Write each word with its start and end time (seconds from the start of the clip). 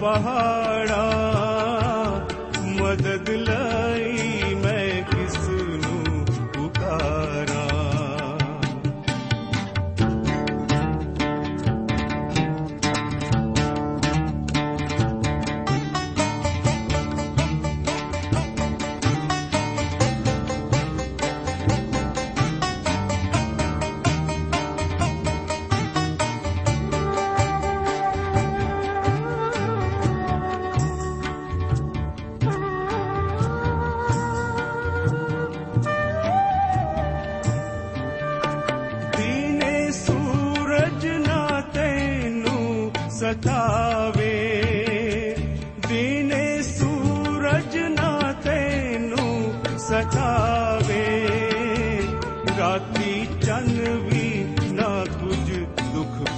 पहाड़ा 0.00 1.04
मदद 2.80 3.30
ला 3.48 3.87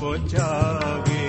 ਪਹੁੰਚਾਵੇ। 0.01 1.20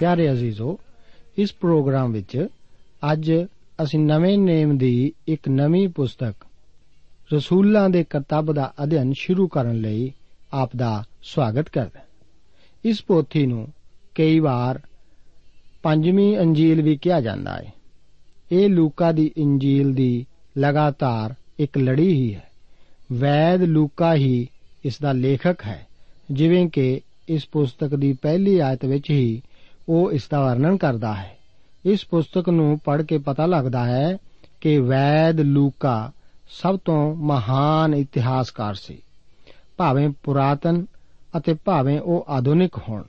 ਪਿਆਰੇ 0.00 0.30
ਅਜ਼ੀਜ਼ੋ, 0.32 0.78
ਇਸ 1.38 1.52
ਪ੍ਰੋਗਰਾਮ 1.54 2.12
ਵਿੱਚ 2.12 2.46
ਅੱਜ 3.12 3.32
ਅਸੀਂ 3.82 3.98
ਨਵੇਂ 3.98 4.38
ਨੇਮ 4.38 4.76
ਦੀ 4.78 5.12
ਇੱਕ 5.28 5.48
ਨਵੀਂ 5.48 5.88
ਪੁਸਤਕ 5.88 6.34
ਰਸੂਲਾਂ 7.34 7.88
ਦੇ 7.90 8.04
ਕਰਤੱਵ 8.10 8.52
ਦਾ 8.52 8.72
ਅਧਿਐਨ 8.82 9.12
ਸ਼ੁਰੂ 9.12 9.46
ਕਰਨ 9.48 9.80
ਲਈ 9.80 10.12
ਆਪ 10.52 10.70
ਦਾ 10.76 10.92
ਸਵਾਗਤ 11.22 11.68
ਕਰਦੇ 11.68 11.98
ਹਾਂ। 11.98 12.06
ਇਸ 12.84 13.02
ਪੋਥੀ 13.02 13.46
ਨੂੰ 13.46 13.66
ਕਈ 14.14 14.38
ਵਾਰ 14.38 14.80
ਪੰਜਵੀਂ 15.82 16.36
ਅੰਜੀਲ 16.38 16.82
ਵੀ 16.82 16.96
ਕਿਹਾ 16.96 17.20
ਜਾਂਦਾ 17.20 17.56
ਹੈ 17.56 17.72
ਇਹ 18.52 18.68
ਲੂਕਾ 18.68 19.12
ਦੀ 19.12 19.30
ਇੰਜੀਲ 19.36 19.92
ਦੀ 19.94 20.26
ਲਗਾਤਾਰ 20.58 21.34
ਇੱਕ 21.58 21.78
ਲੜੀ 21.78 22.12
ਹੀ 22.12 22.34
ਹੈ 22.34 22.48
ਵੈਦ 23.12 23.62
ਲੂਕਾ 23.62 24.14
ਹੀ 24.14 24.48
ਇਸ 24.84 25.00
ਦਾ 25.00 25.12
ਲੇਖਕ 25.12 25.62
ਹੈ, 25.66 25.86
ਜਿਵੇਂ 26.30 26.68
ਕਿ 26.70 27.00
ਇਸ 27.28 27.46
ਪੁਸਤਕ 27.46 27.94
ਦੀ 27.94 28.12
ਪਹਿਲੀ 28.12 28.58
ਆਇਤ 28.58 28.84
ਵਿੱਚ 28.84 29.10
ਹੀ 29.10 29.42
ਉਹ 29.90 30.12
ਇਸ 30.12 30.28
ਦਾ 30.28 30.40
ਵਰਣਨ 30.40 30.76
ਕਰਦਾ 30.76 31.14
ਹੈ। 31.14 31.38
ਇਸ 31.84 32.06
ਪੁਸਤਕ 32.06 32.48
ਨੂੰ 32.48 32.78
ਪੜ੍ਹ 32.78 33.02
ਕੇ 33.02 33.18
ਪਤਾ 33.18 33.46
ਲੱਗਦਾ 33.46 33.84
ਹੈ 33.84 34.18
ਕਿ 34.60 34.78
ਵੈਦ 34.78 35.40
ਲੂਕਾ 35.40 36.12
ਸਭ 36.50 36.78
ਤੋਂ 36.84 37.16
ਮਹਾਨ 37.16 37.94
ਇਤਿਹਾਸਕਾਰ 37.94 38.74
ਸੀ। 38.74 38.98
ਭਾਵੇਂ 39.76 40.10
ਪੁਰਾਤਨ 40.22 40.86
ਅਤੇ 41.36 41.54
ਭਾਵੇਂ 41.54 42.00
ਉਹ 42.00 42.26
ਆਧੁਨਿਕ 42.28 42.78
ਹੋਣ। 42.88 43.02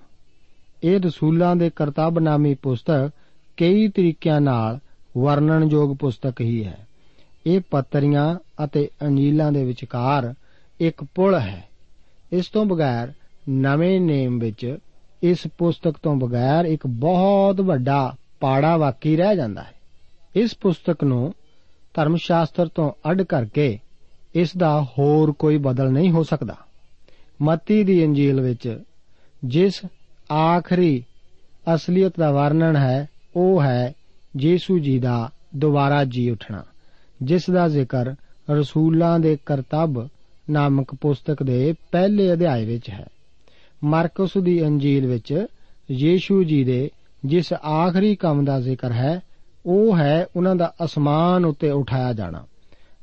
ਇਹ 0.83 0.99
ਰਸੂਲਾਂ 0.99 1.55
ਦੇ 1.55 1.69
ਕਰਤੱਵ 1.69 2.19
ਨਾਮੀ 2.19 2.53
ਪੁਸਤਕ 2.53 3.11
ਕਈ 3.57 3.87
ਤਰੀਕਿਆਂ 3.87 4.41
ਨਾਲ 4.41 4.79
ਵਰਣਨਯੋਗ 5.17 5.97
ਪੁਸਤਕ 5.97 6.41
ਹੀ 6.41 6.65
ਹੈ। 6.65 6.87
ਇਹ 7.47 7.61
ਪੱਤਰੀਆਂ 7.71 8.35
ਅਤੇ 8.63 8.89
ਅੰਜੀਲਾਂ 9.01 9.51
ਦੇ 9.51 9.63
ਵਿਚਕਾਰ 9.65 10.33
ਇੱਕ 10.79 11.03
ਪੁਲ 11.03 11.35
ਹੈ। 11.35 11.69
ਇਸ 12.31 12.47
ਤੋਂ 12.47 12.65
ਬਗੈਰ 12.65 13.11
ਨਵੇਂ 13.49 14.01
ਨੇਮ 14.01 14.39
ਵਿੱਚ 14.39 14.77
ਇਸ 15.23 15.37
ਪੁਸਤਕ 15.57 15.97
ਤੋਂ 16.03 16.15
ਬਗੈਰ 16.15 16.65
ਇੱਕ 16.65 16.87
ਬਹੁਤ 16.87 17.61
ਵੱਡਾ 17.61 18.15
ਪਾੜਾ 18.39 18.77
ਵਾਕੀ 18.77 19.15
ਰਹਿ 19.17 19.35
ਜਾਂਦਾ 19.35 19.63
ਹੈ। 19.63 19.73
ਇਸ 20.35 20.55
ਪੁਸਤਕ 20.61 21.03
ਨੂੰ 21.03 21.33
ਧਰਮ 21.93 22.15
ਸ਼ਾਸਤਰ 22.15 22.67
ਤੋਂ 22.67 22.91
ਅੱਡ 23.09 23.21
ਕਰਕੇ 23.21 23.79
ਇਸ 24.35 24.57
ਦਾ 24.57 24.81
ਹੋਰ 24.83 25.31
ਕੋਈ 25.31 25.57
ਬਦਲ 25.57 25.91
ਨਹੀਂ 25.91 26.11
ਹੋ 26.11 26.23
ਸਕਦਾ। 26.23 26.55
ਮਤੀ 27.41 27.83
ਦੀ 27.83 28.03
ਇੰਜੀਲ 28.03 28.41
ਵਿੱਚ 28.41 28.79
ਜਿਸ 29.45 29.81
ਆਖਰੀ 30.31 31.03
ਅਸਲੀਅਤ 31.75 32.13
ਦਾ 32.19 32.31
ਵਰਣਨ 32.31 32.75
ਹੈ, 32.75 33.09
ਉਹ 33.35 33.61
ਹੈ 33.63 33.93
ਯੀਸ਼ੂ 34.39 34.79
ਜੀ 34.79 34.99
ਦਾ 34.99 35.29
ਦੁਬਾਰਾ 35.55 36.03
ਜੀ 36.03 36.29
ਉਠਣਾ, 36.29 36.63
ਜਿਸ 37.23 37.49
ਦਾ 37.49 37.67
ਜ਼ਿਕਰ 37.67 38.13
ਰਸੂਲਾਂ 38.49 39.19
ਦੇ 39.19 39.37
ਕਰਤੱਵ 39.45 40.07
ਨਾਮਕ 40.49 40.95
ਪੁਸਤਕ 40.95 41.43
ਦੇ 41.43 41.73
ਪਹਿਲੇ 41.91 42.33
ਅਧਿਆਇ 42.33 42.65
ਵਿੱਚ 42.65 42.89
ਹੈ। 42.89 43.07
ਮਾਰਕਸ 43.83 44.37
ਦੀ 44.37 44.65
ਅੰਜੀਲ 44.65 45.07
ਵਿੱਚ 45.07 45.45
ਯੀਸ਼ੂ 45.91 46.43
ਜੀ 46.43 46.63
ਦੇ 46.63 46.89
ਜਿਸ 47.25 47.53
ਆਖਰੀ 47.53 48.15
ਕੰਮ 48.15 48.45
ਦਾ 48.45 48.59
ਜ਼ਿਕਰ 48.59 48.91
ਹੈ, 48.91 49.21
ਉਹ 49.65 49.97
ਹੈ 49.97 50.25
ਉਹਨਾਂ 50.35 50.55
ਦਾ 50.55 50.73
ਅਸਮਾਨ 50.83 51.45
ਉੱਤੇ 51.45 51.71
ਉਠਾਇਆ 51.71 52.13
ਜਾਣਾ, 52.13 52.45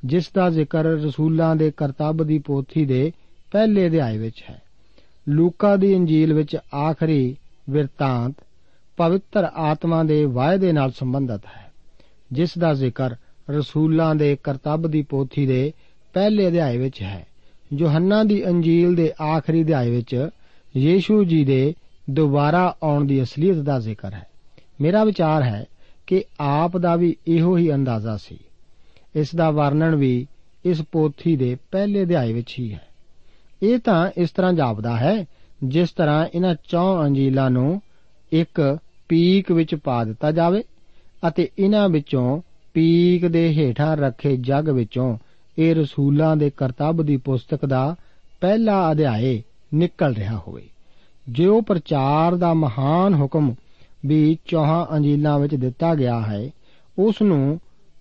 ਜਿਸ 0.05 0.31
ਦਾ 0.35 0.49
ਜ਼ਿਕਰ 0.51 0.85
ਰਸੂਲਾਂ 0.85 1.57
ਦੇ 1.57 1.71
ਕਰਤੱਵ 1.71 2.27
ਦੀ 2.27 2.39
ਪੋਥੀ 2.39 2.85
ਦੇ 2.85 3.13
ਪਹਿਲੇ 3.53 3.87
ਅਧਿਆਇ 3.87 4.19
ਵਿੱਚ 4.19 4.45
ਹੈ। 4.51 4.63
ਲੂਕਾ 5.29 5.77
ਦੀ 5.77 5.93
ਇੰਜੀਲ 5.93 6.33
ਵਿੱਚ 6.33 6.57
ਆਖਰੀ 6.75 7.37
ਵਿਰਤਾਂਤ 7.71 8.35
ਪਵਿੱਤਰ 8.97 9.45
ਆਤਮਾ 9.45 10.03
ਦੇ 10.05 10.25
ਵਾਅਦੇ 10.25 10.73
ਨਾਲ 10.73 10.91
ਸੰਬੰਧਿਤ 10.91 11.47
ਹੈ, 11.47 11.71
ਜਿਸ 12.33 12.59
ਦਾ 12.59 12.75
ਜ਼ਿਕਰ 12.75 13.15
ਰਸੂਲਾਂ 13.51 14.15
ਦੇ 14.15 14.37
ਕਰਤੱਵ 14.43 14.91
ਦੀ 14.91 15.03
ਪੋਥੀ 15.03 15.47
ਦੇ 15.47 15.73
ਪਹਿਲੇ 16.15 16.49
ਅਧਿਆਇ 16.49 16.79
ਵਿੱਚ 16.79 17.03
ਹੈ। 17.03 17.27
ਯੋਹੰਨਾ 17.73 18.25
ਦੀ 18.25 18.47
ਅੰਜੀਲ 18.47 18.95
ਦੇ 18.95 19.13
ਆਖਰੀ 19.23 19.63
ਅਧਿਆਇ 19.63 19.91
ਵਿੱਚ 19.91 20.29
ਯੀਸ਼ੂ 20.77 21.25
ਜੀ 21.25 21.45
ਦੇ 21.45 21.75
ਦੁਬਾਰਾ 22.11 22.77
ਆਉਣ 22.83 23.05
ਦੀ 23.05 23.23
ਅਸਲੀਅਤ 23.23 23.57
ਦਾ 23.57 23.79
ਜ਼ਿਕਰ 23.79 24.15
ਹੈ। 24.15 24.27
ਮੇਰਾ 24.81 25.05
ਵਿਚਾਰ 25.05 25.43
ਹੈ 25.43 25.65
ਕਿ 26.07 26.25
ਆਪ 26.41 26.77
ਦਾ 26.79 26.97
ਵੀ 26.97 27.17
ਇਹੋ 27.27 27.57
ਹੀ 27.57 27.75
ਅੰਦਾਜ਼ਾ 27.75 28.17
ਸੀ। 28.17 28.39
ਇਸ 29.17 29.35
ਦਾ 29.35 29.51
ਵਰਣਨ 29.51 29.97
ਵੀ 29.97 30.27
ਇਸ 30.65 30.83
ਪੋਥੀ 30.93 31.37
ਦੇ 31.37 31.57
ਪਹਿਲੇ 31.71 32.03
ਅਧਿਆਇ 32.03 32.33
ਵਿੱਚ 32.33 32.55
ਹੀ 32.59 32.73
ਹੈ। 32.73 32.87
ਇਹ 33.63 33.79
ਤਾਂ 33.79 34.11
ਇਸ 34.17 34.31
ਤਰ੍ਹਾਂ 34.31 34.53
ਜਾਪਦਾ 34.53 34.97
ਹੈ, 34.97 35.25
ਜਿਸ 35.65 35.91
ਤਰ੍ਹਾਂ 35.91 36.27
ਇਹਨਾਂ 36.35 36.55
ਚੌਂ 36.69 37.05
ਅੰਜੀਲਾਂ 37.05 37.51
ਨੂੰ 37.51 37.83
ਇੱਕ 38.33 38.79
ਪੀਕ 39.09 39.53
ਵਿੱਚ 39.53 39.75
ਪਾ 39.75 40.05
ਦਿੱਤਾ 40.05 40.33
ਜਾਵੇ 40.33 40.63
ਅਤੇ 41.29 41.49
ਇਹਨਾਂ 41.59 41.89
ਵਿੱਚੋਂ 41.89 42.43
ਪੀਕ 42.75 43.27
ਦੇ 43.27 43.49
ਹੇਠਾਂ 43.49 43.97
ਰੱਖੇ 43.97 44.37
ਜੱਗ 44.37 44.69
ਵਿੱਚੋਂ 44.69 45.19
ਇਹ 45.59 45.75
ਰਸੂਲਾਂ 45.75 46.37
ਦੇ 46.37 46.51
ਕਰਤੱਵ 46.51 47.05
ਦੀ 47.05 47.17
ਪੁਸਤਕ 47.17 47.67
ਦਾ 47.67 47.97
ਪਹਿਲਾ 48.41 48.93
ਅਧਿਆਇ 48.93 49.43
ਨਿਕਲ 49.75 50.15
ਰਿਹਾ 50.15 50.37
ਹੋਵੇ। 50.39 50.69
ਜੋ 51.29 51.61
ਪ੍ਰਚਾਰ 51.61 52.35
ਦਾ 52.37 52.55
ਮਹਾਨ 52.55 53.15
ਹੁਕਮ 53.15 53.55
ਵੀ 54.07 54.39
ਚੌਹਾਂ 54.47 54.87
ਅੰਜੀਲਾਂ 54.97 55.39
ਵਿੱਚ 55.39 55.55
ਦਿੱਤਾ 55.55 55.95
ਗਿਆ 55.95 56.21
ਹੈ 56.21 56.51
ਉਸ 56.99 57.23
ਨੂੰ 57.23 57.61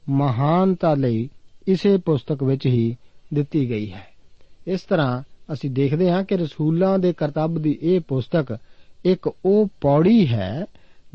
ਮਹਾਨਤਾ 0.09 0.93
ਲਈ 0.93 1.29
ਇਸੇ 1.67 1.97
ਪੁਸਤਕ 1.97 2.43
ਵਿੱਚ 2.43 2.65
ਹੀ 2.65 2.95
ਦਿੱਤੀ 3.33 3.69
ਗਈ 3.69 3.91
ਹੈ। 3.91 4.07
ਇਸ 4.67 4.81
ਤਰ੍ਹਾਂ 4.81 5.21
ਅਸੀਂ 5.53 5.69
ਦੇਖਦੇ 5.69 6.11
ਹਾਂ 6.11 6.23
ਕਿ 6.23 6.37
ਰਸੂਲਾਂ 6.37 6.99
ਦੇ 6.99 7.13
ਕਰਤੱਵ 7.13 7.61
ਦੀ 7.61 7.79
ਇਹ 7.81 7.99
ਪੁਸਤਕ 7.99 8.57
ਇੱਕ 9.05 9.31
ਉਹ 9.45 9.67
ਪੌੜੀ 9.81 10.27
ਹੈ 10.27 10.65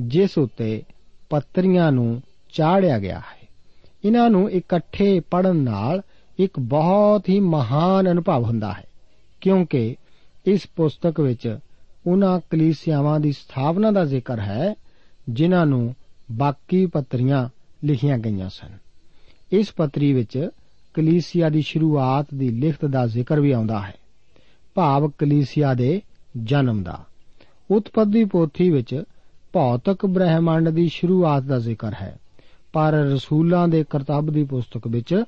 ਜਿਸ 0.01 0.39
ਉੱਤੇ 0.39 0.83
ਪੱਤਰੀਆਂ 1.31 1.93
ਨੂੰ 1.93 2.23
ਚਾੜਿਆ 2.53 2.99
ਗਿਆ 2.99 3.19
ਹੈ। 3.19 3.49
ਇਹਨਾਂ 4.05 4.31
ਨੂੰ 4.31 4.51
ਇਕੱਠੇ 4.51 5.21
ਪੜਨ 5.21 5.57
ਨਾਲ 5.57 6.03
ਇੱਕ 6.39 6.59
ਬਹੁਤ 6.59 7.29
ਹੀ 7.29 7.41
ਮਹਾਨ 7.41 8.11
ਅਨੁਭਵ 8.11 8.43
ਹੁੰਦਾ 8.43 8.73
ਹੈ, 8.73 8.85
ਕਿਉਂਕਿ 9.41 9.97
ਇਸ 10.47 10.61
ਪੁਸਤਕ 10.77 11.21
ਵਿੱਚ 11.21 11.59
ਉਹਨਾਂ 12.07 12.41
ਕਲੀਸਿਆਵਾਂ 12.51 13.21
ਦੀ 13.21 13.33
ਸਥਾਪਨਾ 13.33 13.91
ਦਾ 13.91 14.05
ਜ਼ਿਕਰ 14.05 14.41
ਹੈ, 14.41 14.75
ਜਿਨ੍ਹਾਂ 15.29 15.67
ਨੂੰ 15.67 15.95
ਬਾਕੀ 16.33 16.87
ਪੱਤਰੀਆਂ 16.87 17.49
ਲਿਖੀਆਂ 17.85 18.19
ਗਈਆਂ 18.19 18.49
ਸਨ। 18.49 18.71
ਇਸ 19.53 19.73
ਪੱਤਰੀ 19.73 20.13
ਵਿੱਚ 20.13 20.49
ਕਲੀਸਿਆ 20.95 21.49
ਦੀ 21.49 21.63
ਸ਼ੁਰੂਆਤ 21.63 22.27
ਦੀ 22.35 22.49
ਲਿਖਤ 22.49 22.85
ਦਾ 22.85 23.07
ਜ਼ਿਕਰ 23.07 23.41
ਵੀ 23.41 23.53
ਆਉਂਦਾ 23.53 23.81
ਹੈ। 23.81 23.95
ਭਾਵ 24.75 25.11
ਕਲੀਸਿਆ 25.19 25.75
ਦੇ 25.75 26.03
ਜਨਮ 26.43 26.83
ਦਾ। 26.83 27.05
ਉਤਪਤੀ 27.71 28.25
ਪੋਥੀ 28.25 28.71
ਵਿੱਚ 28.71 29.03
ਭੌਤਿਕ 29.53 30.07
ਬ੍ਰਹਿਮੰਡ 30.07 30.69
ਦੀ 30.69 30.89
ਸ਼ੁਰੂਆਤ 30.89 31.43
ਦਾ 31.43 31.59
ਜ਼ਿਕਰ 31.59 31.93
ਹੈ, 32.03 32.19
ਪਰ 32.73 32.93
ਰਸੂਲਾਂ 32.93 33.69
ਦੇ 33.69 33.85
ਕਰਤੱਵ 33.91 34.33
ਦੀ 34.33 34.45
ਪੁਸਤਕ 34.45 34.87
ਵਿੱਚ 34.87 35.25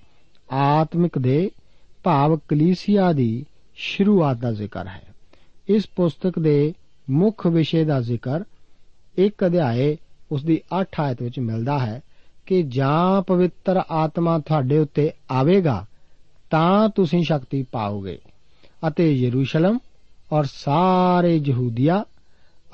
ਆਤਮਿਕ 0.53 1.19
ਦੇ 1.19 1.51
ਭਾਵ 2.05 2.39
ਕਲੀਸਿਆ 2.49 3.13
ਦੀ 3.13 3.47
ਸ਼ੁਰੂਆਤ 3.77 4.37
ਦਾ 4.37 4.53
ਜ਼ਿਕਰ 4.53 4.87
ਹੈ। 4.87 5.03
ਇਸ 5.69 5.89
ਪੁਸਤਕ 5.97 6.39
ਦੇ 6.39 6.75
ਮੁੱਖ 7.11 7.47
ਵਿਸ਼ੇ 7.47 7.85
ਦਾ 7.85 8.01
ਜ਼ਿਕਰ 8.01 8.45
ਇੱਕ 9.19 9.47
ਅਧਿਆਏ 9.47 9.97
ਉਸ 10.33 10.45
ਦੀ 10.45 10.61
8 10.81 10.85
ਆਇਤ 11.01 11.23
ਵਿੱਚ 11.23 11.39
ਮਿਲਦਾ 11.39 11.79
ਹੈ 11.79 12.01
ਕਿ 12.47 12.63
ਜਾਂ 12.63 13.23
ਪਵਿੱਤਰ 13.23 13.83
ਆਤਮਾ 13.91 14.39
ਤੁਹਾਡੇ 14.39 14.79
ਉੱਤੇ 14.79 15.11
ਆਵੇਗਾ, 15.31 15.87
ਤਾਂ 16.51 16.89
ਤੁਸੀਂ 16.89 17.23
ਸ਼ਕਤੀ 17.23 17.63
ਪਾਓਗੇ। 17.63 18.19
ਅਤੇ 18.89 19.13
ਯਰੂਸ਼ਲਮ 19.13 19.79
ਔਰ 20.33 20.45
ਸਾਰੇ 20.45 21.43
ਯਹੂਦੀਆ 21.47 22.05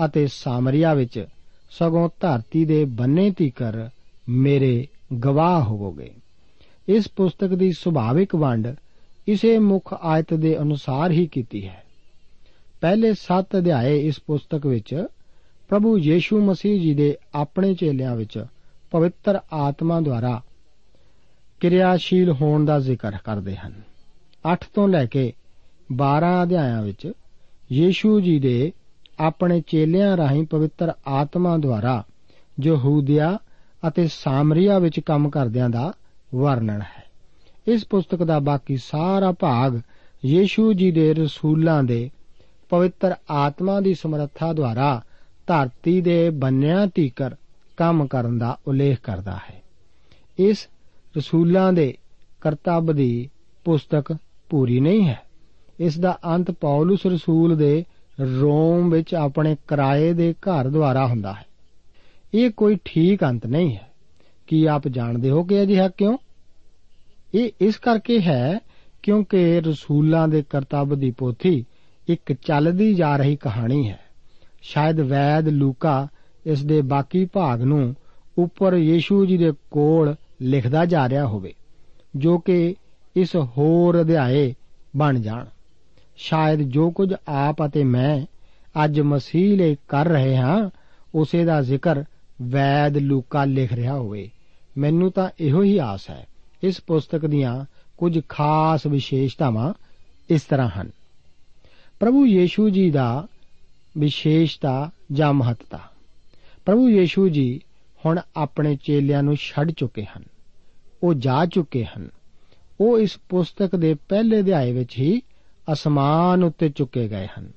ਅਤੇ 0.05 0.27
ਸਾਮਰੀਆ 0.27 0.95
ਵਿੱਚ 0.95 1.27
ਸਗੋਂ 1.71 2.09
ਧਰਤੀ 2.21 2.65
ਦੇ 2.65 2.85
ਬੰਨੇ 2.85 3.31
ਤੀਕਰ 3.31 3.89
ਮੇਰੇ 4.29 4.87
ਗਵਾਹ 5.25 5.63
ਹੋਵੋਗੇ। 5.63 6.11
ਇਸ 6.89 7.09
ਪੁਸਤਕ 7.17 7.49
ਦੀ 7.49 7.73
ਸੁਭਾਵਿਕ 7.73 8.35
ਵੰਡ 8.35 8.69
ਇਸੇ 9.29 9.59
ਮੁੱਖ 9.59 9.95
ਆਇਤ 10.03 10.35
ਦੇ 10.35 10.59
ਅਨੁਸਾਰ 10.59 11.11
ਹੀ 11.11 11.27
ਕੀਤੀ 11.27 11.69
ਹੈ। 11.69 11.85
ਪਹਿਲੇ 12.81 13.13
7 13.13 13.59
ਅਧਿਆਏ 13.59 14.01
ਇਸ 14.01 14.21
ਪੁਸਤਕ 14.27 14.67
ਵਿੱਚ 14.67 15.07
ਪ੍ਰਭੂ 15.69 15.99
ਯੀਸ਼ੂ 15.99 16.45
ਮਸੀਹ 16.45 16.81
ਜੀ 16.81 16.95
ਦੇ 16.95 17.17
ਆਪਣੇ 17.35 17.75
ਚੇਲਿਆਂ 17.75 18.17
ਵਿੱਚ 18.17 18.45
ਪਵਿੱਤਰ 18.91 19.41
ਆਤਮਾ 19.53 20.01
ਦੁਆਰਾ 20.01 20.43
ਕਿਰਿਆਸ਼ੀਲ 21.61 22.33
ਹੋਣ 22.33 22.65
ਦਾ 22.65 22.79
ਜ਼ਿਕਰ 22.79 23.13
ਕਰਦੇ 23.25 23.57
ਹਨ। 23.57 23.73
8 24.53 24.57
ਤੋਂ 24.75 24.89
ਲੈ 24.89 25.07
ਕੇ 25.07 25.33
12 25.93 26.43
ਅਧਿਆਇਆਂ 26.43 26.83
ਵਿੱਚ 26.83 27.13
ਯੀਸ਼ੂ 27.73 28.21
ਜੀ 28.21 28.39
ਦੇ 28.39 28.73
ਆਪਣੇ 29.19 29.61
ਚੇਲਿਆਂ 29.61 30.17
ਰਾਹੀਂ 30.17 30.47
ਪਵਿੱਤਰ 30.47 30.93
ਆਤਮਾ 31.07 31.57
ਦੁਆਰਾ 31.57 32.05
ਯਹੂਦੀਆ 32.63 33.39
ਅਤੇ 33.89 34.09
ਸਾਮਰੀਆ 34.09 34.79
ਵਿੱਚ 34.79 35.01
ਕੰਮ 35.01 35.31
ਕਰਦਿਆਂ 35.31 35.71
ਦਾ 35.71 35.93
ਵਰਣਨ 36.35 36.83
ਹੈ। 36.83 37.00
ਇਸ 37.71 37.85
ਪੁਸਤਕ 37.85 38.23
ਦਾ 38.23 38.39
ਬਾਕੀ 38.39 38.77
ਸਾਰਾ 38.77 39.33
ਭਾਗ 39.33 39.81
ਯੀਸ਼ੂ 40.25 40.73
ਜੀ 40.73 40.91
ਦੇ 40.91 41.15
ਰਸੂਲਾਂ 41.15 41.83
ਦੇ 41.83 42.11
ਪਵਿੱਤਰ 42.69 43.15
ਆਤਮਾ 43.31 43.81
ਦੀ 43.81 43.95
ਸਮਰੱਥਾ 43.95 44.53
ਦੁਆਰਾ 44.53 45.03
ਧਰਤੀ 45.47 46.01
ਦੇ 46.01 46.31
ਬੰਨਿਆਂ 46.31 46.87
ਤੀਕਰ 46.87 47.35
ਕੰਮ 47.77 48.07
ਕਰਨ 48.07 48.39
ਦਾ 48.39 48.59
ਉਲੇਖ 48.67 49.01
ਕਰਦਾ 49.01 49.37
ਹੈ। 49.37 49.63
ਇਸ 50.39 50.69
ਰਸੂਲਾਂ 51.17 51.73
ਦੇ 51.73 51.95
ਕਰਤੱਵ 52.41 52.97
ਦੀ 52.97 53.31
ਪੁਸਤਕ 53.65 54.17
ਪੂਰੀ 54.51 54.81
ਨਹੀਂ 54.81 55.09
ਹੈ। 55.09 55.21
ਇਸ 55.81 55.99
ਦਾ 55.99 56.19
ਅੰਤ 56.27 56.51
ਪੌਲਸ 56.51 57.07
ਰਸੂਲ 57.07 57.57
ਦੇ 57.57 57.85
ਰੋਮ 58.41 58.91
ਵਿੱਚ 58.91 59.15
ਆਪਣੇ 59.15 59.57
ਕਿਰਾਏ 59.69 60.13
ਦੇ 60.13 60.33
ਘਰ 60.33 60.69
ਦੁਆਰਾ 60.69 61.07
ਹੁੰਦਾ 61.07 61.33
ਹੈ। 61.33 61.45
ਇਹ 62.35 62.51
ਕੋਈ 62.51 62.79
ਠੀਕ 62.85 63.25
ਅੰਤ 63.25 63.47
ਨਹੀਂ 63.47 63.77
ਹੈ। 63.77 63.91
ਕੀ 64.47 64.65
ਆਪ 64.65 64.89
ਜਾਣਦੇ 64.89 65.31
ਹੋ 65.31 65.45
ਕਿ 65.45 65.63
ਅਜਿਹਾ 65.63 65.89
ਕਿਉਂ? 65.89 66.19
ਇਹ 67.35 67.51
ਇਸ 67.61 67.77
ਕਰਕੇ 67.77 68.21
ਹੈ 68.21 68.59
ਕਿਉਂਕਿ 69.03 69.61
ਰਸੂਲਾਂ 69.61 70.29
ਦੇ 70.29 70.43
ਕਰਤੱਵ 70.51 70.99
ਦੀ 70.99 71.11
ਪੋਥੀ 71.11 71.65
ਇੱਕ 72.09 72.33
ਚੱਲਦੀ 72.33 72.95
ਜਾ 72.95 73.17
ਰਹੀ 73.17 73.37
ਕਹਾਣੀ 73.37 73.89
ਹੈ। 73.89 74.01
ਸ਼ਾਇਦ 74.63 75.01
ਵੈਦ 75.01 75.49
ਲੂਕਾ 75.49 76.09
ਇਸ 76.47 76.65
ਦੇ 76.65 76.81
ਬਾਕੀ 76.83 77.25
ਭਾਗ 77.25 77.63
ਨੂੰ 77.63 77.95
ਉੱਪਰ 78.39 78.75
ਯੀਸ਼ੂ 78.75 79.27
ਜੀ 79.27 79.37
ਦੇ 79.37 79.53
ਕੋਲ 79.71 80.15
ਲਿਖਦਾ 80.43 80.85
ਜਾ 80.85 81.09
ਰਿਹਾ 81.09 81.27
ਹੋਵੇ, 81.27 81.55
ਜੋ 82.17 82.39
ਕਿ 82.39 82.75
ਇਸ 83.17 83.37
ਹੋਰ 83.37 84.01
ਅਧਿਆਏ 84.01 84.55
ਬਣ 84.97 85.21
ਜਾਣ। 85.21 85.45
ਸ਼ਾਇਦ 86.17 86.63
ਜੋ 86.63 86.91
ਕੁਝ 86.91 87.15
ਆਪ 87.29 87.67
ਅਤੇ 87.67 87.85
ਮੈਂ 87.85 88.27
ਅੱਜ 88.85 89.01
ਮਸੀਹ 89.01 89.59
ਲਈ 89.59 89.77
ਕਰ 89.89 90.09
ਰਹੇ 90.09 90.37
ਹਾਂ, 90.37 90.71
ਉਸੇ 91.15 91.45
ਦਾ 91.45 91.63
ਜ਼ਿਕਰ 91.63 92.05
ਵੈਦ 92.43 92.97
ਲੂਕਾ 92.97 93.45
ਲਿਖ 93.45 93.73
ਰਿਹਾ 93.73 93.95
ਹੋਵੇ। 93.95 94.31
ਮੈਨੂੰ 94.79 95.13
ਤਾਂ 95.13 95.29
ਇਹੋ 95.41 95.63
ਹੀ 95.63 95.79
ਆਸ 95.79 96.11
ਹੈ। 96.11 96.27
ਇਸ 96.63 96.81
ਪੁਸਤਕ 96.81 97.27
ਦੀਆਂ 97.27 97.65
ਕੁਝ 97.97 98.21
ਖਾਸ 98.29 98.87
ਵਿਸ਼ੇਸ਼ਤਾਵਾਂ 98.87 99.75
ਇਸ 100.31 100.43
ਤਰ੍ਹਾਂ 100.43 100.69
ਹਨ। 100.69 100.91
ਪ੍ਰਭੂ 102.01 102.27
ਯੀਸ਼ੂ 102.27 102.69
ਜੀ 102.69 102.91
ਦਾ 102.91 103.27
ਵਿਸ਼ੇਸ਼ਤਾ 103.99 104.91
ਜਾਂ 105.13 105.33
ਮਹੱਤਤਾ। 105.33 105.81
ਪ੍ਰਭੂ 106.67 106.89
ਯੀਸ਼ੂ 106.89 107.29
ਜੀ 107.29 107.61
ਹੁਣ 108.07 108.21
ਆਪਣੇ 108.37 108.77
ਚੇਲਿਆਂ 108.77 109.23
ਨੂੰ 109.23 109.37
ਛੱਡ 109.37 109.71
ਚੁੱਕੇ 109.71 110.05
ਹਨ। 110.05 110.23
ਉਹ 111.03 111.15
ਜਾ 111.15 111.47
ਚੁੱਕੇ 111.47 111.85
ਹਨ। 111.85 112.09
ਉਹ 112.81 112.99
ਇਸ 112.99 113.19
ਪੁਸਤਕ 113.29 113.77
ਦੇ 113.77 113.95
ਪਹਿਲੇ 113.95 114.41
ਅਧਿਆਏ 114.41 114.73
ਵਿੱਚ 114.73 114.99
ਹੀ 114.99 115.23
ਅਸਮਾਨ 115.73 116.45
ਉੱਤੇ 116.45 116.69
ਚੁੱਕੇ 116.69 117.09
ਗਏ 117.09 117.29
ਹਨ। 117.39 117.53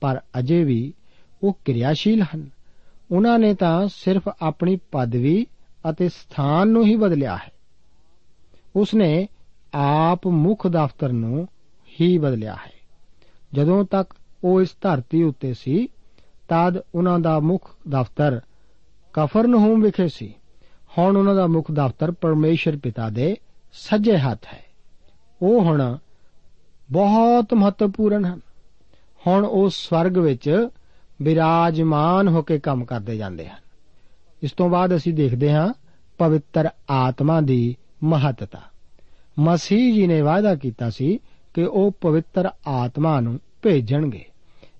ਪਰ 0.00 0.20
ਅਜੇ 0.38 0.64
ਵੀ 0.64 0.94
ਉਹ 1.42 1.58
ਕਿਰਿਆਸ਼ੀਲ 1.64 2.22
ਹਨ। 2.22 2.50
ਉਹਨਾਂ 3.10 3.38
ਨੇ 3.38 3.54
ਤਾਂ 3.54 3.88
ਸਿਰਫ 3.88 4.28
ਆਪਣੀ 4.42 4.78
ਪਦਵੀ 4.92 5.46
ਅਤੇ 5.90 6.08
ਸਥਾਨ 6.08 6.68
ਨੂੰ 6.68 6.86
ਹੀ 6.86 6.96
ਬਦਲਿਆ 6.96 7.36
ਹੈ। 7.36 7.52
ਉਸਨੇ 8.76 9.28
ਆਪ 9.74 10.26
ਮੁੱਖ 10.26 10.66
ਦਫ਼ਤਰ 10.66 11.12
ਨੂੰ 11.12 11.48
ਹੀ 12.00 12.18
ਬਦਲਿਆ 12.18 12.54
ਹੈ। 12.54 12.72
ਜਦੋਂ 13.52 13.84
ਤੱਕ 13.84 14.14
ਉਹ 14.44 14.62
ਇਸ 14.62 14.68
ਧਰਤੀ 14.80 15.22
ਉੱਤੇ 15.22 15.54
ਸੀ, 15.54 15.86
ਤਦ 16.48 16.78
ਉਹਨਾਂ 16.94 17.18
ਦਾ 17.18 17.40
ਮੁੱਖ 17.40 17.76
ਦਫ਼ਤਰ 17.88 18.40
ਕਫਰਨਹੂਮ 19.12 19.82
ਵਿਖੇ 19.82 20.08
ਸੀ। 20.08 20.34
ਹੁਣ 20.98 21.16
ਉਹਨਾਂ 21.16 21.34
ਦਾ 21.34 21.46
ਮੁੱਖ 21.46 21.72
ਦਫ਼ਤਰ 21.72 22.12
ਪਰਮੇਸ਼ਰ 22.12 22.76
ਪਿਤਾ 22.76 23.10
ਦੇ 23.10 23.36
ਸੱਜੇ 23.72 24.18
ਹੱਥ 24.18 24.46
ਹੈ। 24.52 24.64
ਉਹ 25.42 25.60
ਹੁਣ 25.60 25.98
ਬਹੁਤ 26.92 27.54
ਮਹੱਤਵਪੂਰਨ 27.54 28.24
ਹਨ। 28.24 28.40
ਹੁਣ 29.26 29.46
ਉਹ 29.46 29.68
ਸਵਰਗ 29.68 30.18
ਵਿੱਚ 30.18 30.68
ਬਿਰਾਜਮਾਨ 31.22 32.28
ਹੋ 32.28 32.42
ਕੇ 32.42 32.58
ਕੰਮ 32.58 32.84
ਕਰਦੇ 32.84 33.16
ਜਾਂਦੇ 33.16 33.48
ਹਨ। 33.48 33.60
ਇਸ 34.42 34.52
ਤੋਂ 34.52 34.68
ਬਾਅਦ 34.68 34.96
ਅਸੀਂ 34.96 35.14
ਦੇਖਦੇ 35.14 35.52
ਹਾਂ 35.52 35.74
ਪਵਿੱਤਰ 36.18 36.68
ਆਤਮਾ 36.90 37.40
ਦੀ 37.40 37.76
ਮਹੱਤਤਾ। 38.04 38.60
ਮਸੀਹ 39.38 39.94
ਜੀ 39.94 40.06
ਨੇ 40.06 40.20
ਵਾਅਦਾ 40.20 40.54
ਕੀਤਾ 40.54 40.90
ਸੀ 40.90 41.18
ਕਿ 41.54 41.62
ਉਹ 41.62 41.92
ਪਵਿੱਤਰ 42.00 42.50
ਆਤਮਾ 42.66 43.20
ਨੂੰ 43.20 43.40
ਭੇਜਣਗੇ। 43.62 44.24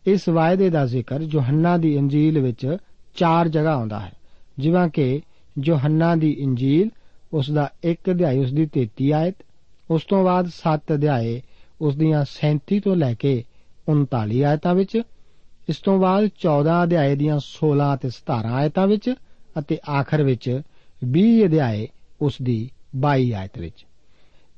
ਇਸ 0.07 0.29
ਵਾਅਦੇ 0.29 0.71
ਦਾ 0.71 0.87
ਜ਼ਿਕਰ 0.87 1.21
ਯੋਹੰਨਾ 1.23 1.77
ਦੀ 1.77 1.97
ਇੰਜੀਲ 1.97 2.41
ਵਿੱਚ 2.41 2.77
ਚਾਰ 3.17 3.49
ਜਗ੍ਹਾ 3.49 3.75
ਆਉਂਦਾ 3.75 4.01
ਹੈ। 4.01 4.13
ਜਿਵੇਂ 4.59 4.89
ਕਿ 4.89 5.21
ਯੋਹੰਨਾ 5.65 6.15
ਦੀ 6.15 6.31
ਇੰਜੀਲ, 6.31 6.91
ਉਸ 7.33 7.51
ਦਾ 7.51 7.73
1 7.85 8.11
ਅਧਿਆਇ 8.11 8.39
ਉਸ 8.39 8.53
ਦੀ 8.53 8.67
33 8.67 9.13
ਆਇਤ, 9.13 9.35
ਉਸ 9.91 10.03
ਤੋਂ 10.05 10.25
ਬਾਅਦ 10.25 10.47
7 10.47 10.95
ਅਧਿਆਏ 10.95 11.43
ਉਸ 11.81 11.97
ਦੀਆਂ 11.97 12.25
37 12.25 12.81
ਤੋਂ 12.81 12.97
ਲੈ 12.97 13.15
ਕੇ 13.15 13.45
39 13.89 14.45
ਆਇਤਾਂ 14.45 14.75
ਵਿੱਚ, 14.75 15.03
ਇਸ 15.69 15.77
ਤੋਂ 15.77 15.99
ਬਾਅਦ 15.99 16.27
14 16.27 16.85
ਅਧਿਆਏ 16.85 17.17
ਦੀਆਂ 17.17 17.39
16 17.39 17.95
ਅਤੇ 17.95 18.11
17 18.11 18.53
ਆਇਤਾਂ 18.53 18.87
ਵਿੱਚ 18.87 19.15
ਅਤੇ 19.59 19.79
ਆਖਰ 19.91 20.23
ਵਿੱਚ 20.23 20.61
20 21.05 21.45
ਅਧਿਆਏ 21.45 21.89
ਉਸ 22.21 22.35
ਦੀ 22.43 22.71
22 23.00 23.33
ਆਇਤ 23.33 23.59
ਵਿੱਚ। 23.59 23.87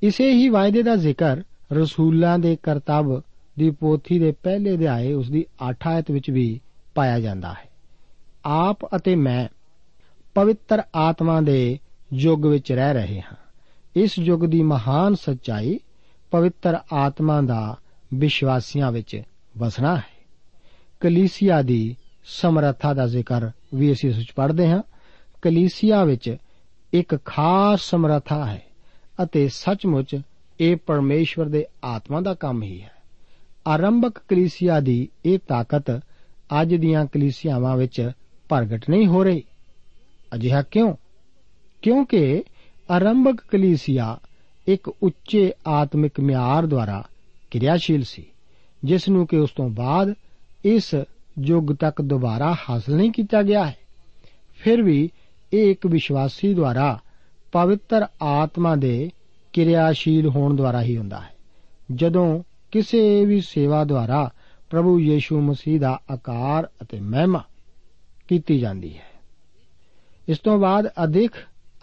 ਇਸੇ 0.02 0.33
ਹੀ 0.33 0.49
ਵਾਅਦੇ 0.49 0.83
ਦਾ 0.83 0.97
ਜ਼ਿਕਰ 0.97 1.42
ਰਸੂਲਾਂ 1.73 2.38
ਦੇ 2.38 2.57
ਕਰਤੱਵ 2.62 3.21
ਦੀ 3.59 3.71
ਪੋਥੀ 3.71 4.18
ਦੇ 4.18 4.33
ਪਹਿਲੇ 4.33 4.75
ਅਧਿਆਏ 4.75 5.12
ਉਸ 5.12 5.30
ਦੀ 5.30 5.47
8 5.71 5.75
ਆਇਤ 5.87 6.11
ਵਿੱਚ 6.11 6.30
ਵੀ 6.30 6.61
ਪਾਇਆ 6.95 7.21
ਜਾਂਦਾ 7.21 7.52
ਹੈ। 7.52 7.68
ਆਪ 8.45 8.97
ਅਤੇ 8.97 9.16
ਮੈਂ 9.16 9.49
ਪਵਿੱਤਰ 10.35 10.83
ਆਤਮਾ 10.95 11.40
ਦੇ 11.40 11.78
ਯੁੱਗ 12.12 12.47
ਵਿੱਚ 12.47 12.73
ਰਹਿ 12.73 12.95
ਰਹੇ 12.95 13.21
ਹਾਂ। 13.21 13.37
ਇਸ 13.97 14.18
ਯੁੱਗ 14.18 14.40
ਦੀ 14.40 14.62
ਮਹਾਨ 14.62 15.14
ਸੱਚਾਈ 15.14 15.80
ਪਵਿੱਤਰ 16.30 16.78
ਆਤਮਾ 16.92 17.40
ਦਾ 17.40 17.76
ਵਿਸ਼ਵਾਸੀਆਂ 18.14 18.92
ਵਿੱਚ 18.92 19.23
ਵਸਣਾ 19.59 19.97
ਹੈ। 19.97 20.18
ਕਲੀਸਿਆ 21.00 21.62
ਦੀ 21.62 21.97
ਸਮਰੱਥਾ 22.25 22.95
ਦਾ 22.95 23.07
ਜ਼ਿਕਰ 23.07 23.50
ਵੀ 23.75 23.92
ਅਸੀਂ 23.92 24.11
ਇਸ 24.11 24.16
ਵਿੱਚ 24.16 24.33
ਪੜ੍ਹਦੇ 24.33 24.68
ਹਾਂ। 24.68 24.83
ਕਲੀਸਿਆ 25.42 26.04
ਵਿੱਚ 26.04 26.37
ਇੱਕ 26.92 27.18
ਖਾਸ 27.25 27.80
ਸਮਰੱਥਾ 27.80 28.47
ਹੈ 28.47 28.62
ਅਤੇ 29.23 29.49
ਸੱਚਮੁੱਚ 29.49 30.21
ਇਹ 30.61 30.76
ਪਰਮੇਸ਼ਵਰ 30.76 31.47
ਦੇ 31.47 31.66
ਆਤਮਾ 31.85 32.21
ਦਾ 32.21 32.35
ਕੰਮ 32.35 32.62
ਹੀ 32.62 32.83
ਹੈ। 32.83 32.90
ਆਰੰਭਕ 33.66 34.18
ਕਲੀਸਿਆ 34.28 34.80
ਦੀ 34.80 35.09
ਇਹ 35.25 35.38
ਤਾਕਤ 35.38 35.90
ਅੱਜ 36.62 36.75
ਦੀਆਂ 36.75 37.07
ਕਲੀਸਿਆਵਾਂ 37.07 37.76
ਵਿੱਚ 37.76 38.11
ਪ੍ਰਗਟ 38.49 38.90
ਨਹੀਂ 38.90 39.07
ਹੋ 39.07 39.25
ਰਹੀ। 39.25 39.42
ਅਜਿਹਾ 40.35 40.62
ਕਿਉਂ? 40.62 40.95
ਕਿਉਂਕਿ 41.83 42.42
ਆਰੰਭਕ 42.90 43.40
ਕਲੀਸਿਆ 43.50 44.18
ਇੱਕ 44.66 44.88
ਉੱਚੇ 44.88 45.52
ਆਤਮਿਕ 45.66 46.21
ਮਿਆਰ 46.21 46.66
ਦੁਆਰਾ 46.66 47.04
ਕਿਰਿਆਸ਼ੀਲ 47.50 48.02
ਸੀ, 48.02 48.26
ਜਿਸ 48.85 49.09
ਨੂੰ 49.09 49.26
ਕਿ 49.26 49.37
ਉਸ 49.37 49.50
ਤੋਂ 49.50 49.68
ਬਾਅਦ 49.68 50.14
ਇਸ 50.64 50.95
ਯੁੱਗ 51.40 51.73
ਤੱਕ 51.73 52.02
ਦੁਬਾਰਾ 52.02 52.57
ਹਾਸਲ 52.71 52.97
ਨਹੀਂ 52.97 53.11
ਕੀਤਾ 53.11 53.42
ਗਿਆ 53.42 53.66
ਹੈ। 53.66 53.76
ਫਿਰ 54.57 54.83
ਵੀ 54.83 55.11
ਇਹ 55.52 55.71
ਇੱਕ 55.71 55.87
ਵਿਸ਼ਵਾਸੀ 55.87 56.55
ਦੁਆਰਾ 56.55 56.99
ਪਵਿੱਤਰ 57.52 58.07
ਆਤਮਾ 58.23 58.76
ਦੇ 58.76 59.11
ਕਿਰਿਆਸ਼ੀਲ 59.52 60.28
ਹੋਣ 60.28 60.57
ਦੁਆਰਾ 60.57 60.83
ਹੀ 60.83 60.97
ਹੁੰਦਾ 60.97 61.21
ਹੈ। 61.21 61.35
ਜਦੋਂ 61.95 62.43
ਕਿਸੇ 62.71 63.25
ਵੀ 63.25 63.40
ਸੇਵਾ 63.40 63.85
ਦੁਆਰਾ 63.85 64.31
ਪ੍ਰਭੂ 64.71 65.00
ਯੀਸ਼ੂ 65.00 65.40
ਮਸੀਹ 65.40 65.81
ਦਾ 65.81 66.00
ਆਕਾਰ 66.11 66.69
ਅਤੇ 66.83 67.00
ਮਹਿਮਾ 67.00 67.43
ਕੀਤੀ 68.28 68.59
ਜਾਂਦੀ 68.59 68.97
ਹੈ। 68.97 69.09
ਇਸ 70.28 70.38
ਤੋਂ 70.38 70.59
ਬਾਅਦ 70.59 70.90
ਅਦਿਖ 71.05 71.33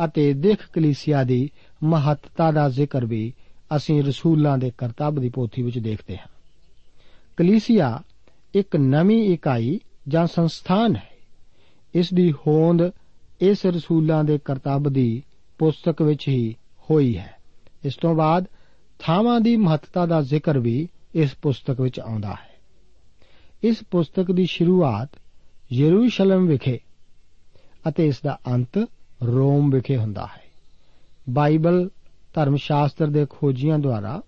ਅਤੇ 0.05 0.33
ਦਿਖ 0.33 0.69
ਕਲੀਸਿਆ 0.73 1.23
ਦੀ 1.23 1.49
ਮਹੱਤਤਾ 1.83 2.51
ਦਾ 2.51 2.69
ਜ਼ਿਕਰ 2.69 3.05
ਵੀ 3.05 3.33
ਅਸੀਂ 3.75 4.03
ਰਸੂਲਾਂ 4.03 4.57
ਦੇ 4.57 4.71
ਕਰਤੱਵ 4.77 5.21
ਦੀ 5.21 5.29
ਪੋਥੀ 5.29 5.61
ਵਿੱਚ 5.61 5.79
ਦੇਖਦੇ 5.79 6.17
ਹਾਂ। 6.17 6.27
ਕਲੀਸਿਆ 7.37 8.03
ਇੱਕ 8.55 8.75
ਨਵੀਂ 8.75 9.33
ਇਕਾਈ 9.33 9.79
ਜਾਂ 10.07 10.27
ਸੰਸਥਾਨ 10.27 10.95
ਹੈ। 10.95 11.09
ਇਸ 11.95 12.13
ਦੀ 12.13 12.31
ਹੋਂਦ 12.31 12.91
ਇਸ 13.41 13.65
ਰਸੂਲਾਂ 13.65 14.23
ਦੇ 14.23 14.39
ਕਰਤੱਵ 14.45 14.91
ਦੀ 14.91 15.23
ਪੁਸਤਕ 15.57 16.01
ਵਿੱਚ 16.01 16.27
ਹੀ 16.27 16.55
ਹੋਈ 16.89 17.17
ਹੈ। 17.17 17.35
ਇਸ 17.85 17.95
ਤੋਂ 17.95 18.15
ਬਾਅਦ 18.15 18.45
ਥਾਵਾਂ 18.99 19.41
ਦੀ 19.41 19.55
ਮਹੱਤਤਾ 19.55 20.05
ਦਾ 20.05 20.21
ਜ਼ਿਕਰ 20.21 20.59
ਵੀ 20.59 20.87
ਇਸ 21.15 21.35
ਪੁਸਤਕ 21.35 21.81
ਵਿੱਚ 21.81 21.99
ਆਉਂਦਾ 21.99 22.31
ਹੈ। 22.31 22.55
ਇਸ 23.63 23.77
ਪੁਸਤਕ 23.91 24.31
ਦੀ 24.31 24.45
ਸ਼ੁਰੂਆਤ 24.45 25.09
ਯਰੂਸ਼ਲਮ 25.73 26.47
ਵਿਖੇ 26.47 26.79
ਅਤੇ 27.89 28.07
ਇਸ 28.07 28.21
ਦਾ 28.21 28.39
ਅੰਤ 28.47 28.77
ਰੋਮ 29.23 29.69
ਵਿਖੇ 29.69 29.97
ਹੁੰਦਾ 29.97 30.25
ਹੈ। 30.25 30.43
ਬਾਈਬਲ 31.29 31.89
ਧਰਮ 32.33 32.55
ਸ਼ਾਸਤਰ 32.55 33.07
ਦੇ 33.07 33.27
ਖੋਜੀਆਂ 33.29 33.79
ਦੁਆਰਾ 33.79 34.21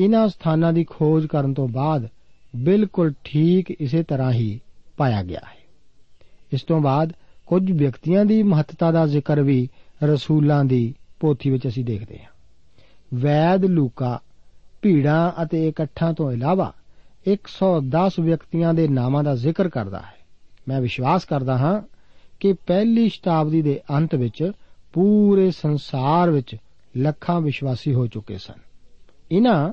ਇਹਨਾਂ 0.00 0.28
ਸਥਾਨਾਂ 0.28 0.72
ਦੀ 0.72 0.84
ਖੋਜ 0.84 1.26
ਕਰਨ 1.26 1.54
ਤੋਂ 1.54 1.68
ਬਾਅਦ 1.68 2.08
ਬਿਲਕੁਲ 2.56 3.12
ਠੀਕ 3.24 3.70
ਇਸੇ 3.70 4.02
ਤਰ੍ਹਾਂ 4.02 4.32
ਹੀ 4.32 4.60
ਪਾਇਆ 4.96 5.22
ਗਿਆ 5.22 5.40
ਹੈ। 5.44 5.58
ਇਸ 6.52 6.62
ਤੋਂ 6.62 6.80
ਬਾਅਦ 6.80 7.12
ਕੁਝ 7.46 7.72
ਵਿਅਕਤੀਆਂ 7.72 8.24
ਦੀ 8.24 8.42
ਮਹੱਤਤਾ 8.42 8.92
ਦਾ 8.92 9.06
ਜ਼ਿਕਰ 9.06 9.42
ਵੀ 9.42 9.68
ਰਸੂਲਾਂ 10.04 10.64
ਦੀ 10.64 10.94
ਪੋਥੀ 11.20 11.50
ਵਿੱਚ 11.50 11.68
ਅਸੀਂ 11.68 11.84
ਦੇਖਦੇ 11.84 12.18
ਹਾਂ। 12.18 12.30
ਵੈਦ, 13.14 13.64
ਲੂਕਾ, 13.64 14.20
ਭੀੜਾਂ 14.82 15.42
ਅਤੇ 15.42 15.68
ਇਕੱਠਾਂ 15.68 16.12
ਤੋਂ 16.12 16.32
ਇਲਾਵਾ 16.32 16.72
110 17.26 18.18
ਵਿਅਕਤੀਆਂ 18.20 18.74
ਦੇ 18.74 18.88
ਨਾਮਾਂ 18.88 19.24
ਦਾ 19.24 19.34
ਜ਼ਿਕਰ 19.34 19.68
ਕਰਦਾ 19.68 19.98
ਹੈ। 19.98 20.14
ਮੈਂ 20.68 20.80
ਵਿਸ਼ਵਾਸ 20.80 21.24
ਕਰਦਾ 21.24 21.58
ਹਾਂ 21.58 21.82
ਕਿ 22.40 22.52
ਪਹਿਲੀ 22.52 23.08
ਸ਼ਤਾਬਦੀ 23.08 23.62
ਦੇ 23.62 23.80
ਅੰਤ 23.90 24.14
ਵਿੱਚ 24.14 24.52
ਪੂਰੇ 24.92 25.50
ਸੰਸਾਰ 25.50 26.30
ਵਿੱਚ 26.30 26.56
ਲੱਖਾਂ 26.96 27.40
ਵਿਸ਼ਵਾਸੀ 27.40 27.94
ਹੋ 27.94 28.06
ਚੁੱਕੇ 28.06 28.38
ਸਨ। 28.38 28.60
ਇਹਨਾਂ 29.32 29.72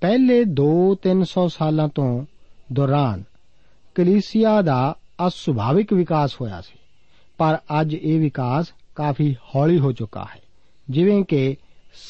ਪਹਿਲੇ 0.00 0.44
2-300 0.44 1.48
ਸਾਲਾਂ 1.48 1.88
ਤੋਂ 1.88 2.24
ਦੌਰਾਨ 2.72 3.24
ਕਲੀਸਿਆ 3.94 4.62
ਦਾ 4.62 4.96
ਅਸੁਭਾਵਿਕ 5.26 5.92
ਵਿਕਾਸ 5.92 6.40
ਹੋਇਆ 6.40 6.60
ਸੀ। 6.60 6.77
ਪਰ 7.38 7.58
ਅੱਜ 7.80 7.94
ਇਹ 7.94 8.20
ਵਿਕਾਸ 8.20 8.66
ਕਾਫੀ 8.94 9.36
ਹੌਲੀ 9.54 9.78
ਹੋ 9.78 9.92
ਚੁੱਕਾ 9.92 10.26
ਹੈ। 10.36 10.40
ਜਿਵੇਂ 10.90 11.24
ਕਿ 11.24 11.56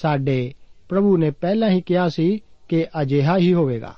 ਸਾਡੇ 0.01 0.55
ਪ੍ਰਭੂ 0.89 1.17
ਨੇ 1.17 1.31
ਪਹਿਲਾਂ 1.31 1.71
ਹੀ 1.71 1.81
ਕਿਹਾ 1.81 2.09
ਸੀ 2.09 2.41
ਕਿ 2.69 2.87
ਅਜਿਹਾ 3.03 3.37
ਹੀ 3.37 3.55
ਹੋਵੇਗਾ। 3.55 3.95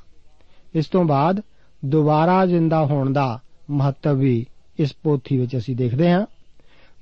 ਇਸ 0.75 0.87
ਤੋਂ 0.87 1.05
ਬਾਅਦ 1.05 1.43
ਦੁਬਾਰਾ 1.85 2.47
ਜ਼ਿੰਦਾ 2.47 2.85
ਹੋਣ 2.85 3.13
ਦਾ 3.13 3.41
ਮਹੱਤਵ 3.71 4.17
ਵੀ 4.17 4.47
ਇਸ 4.79 4.97
ਪੋਥੀ 5.03 5.37
ਵਿੱਚ 5.37 5.57
ਅਸੀਂ 5.57 5.77
ਦੇਖਦੇ 5.77 6.11
ਹਾਂ। 6.11 6.27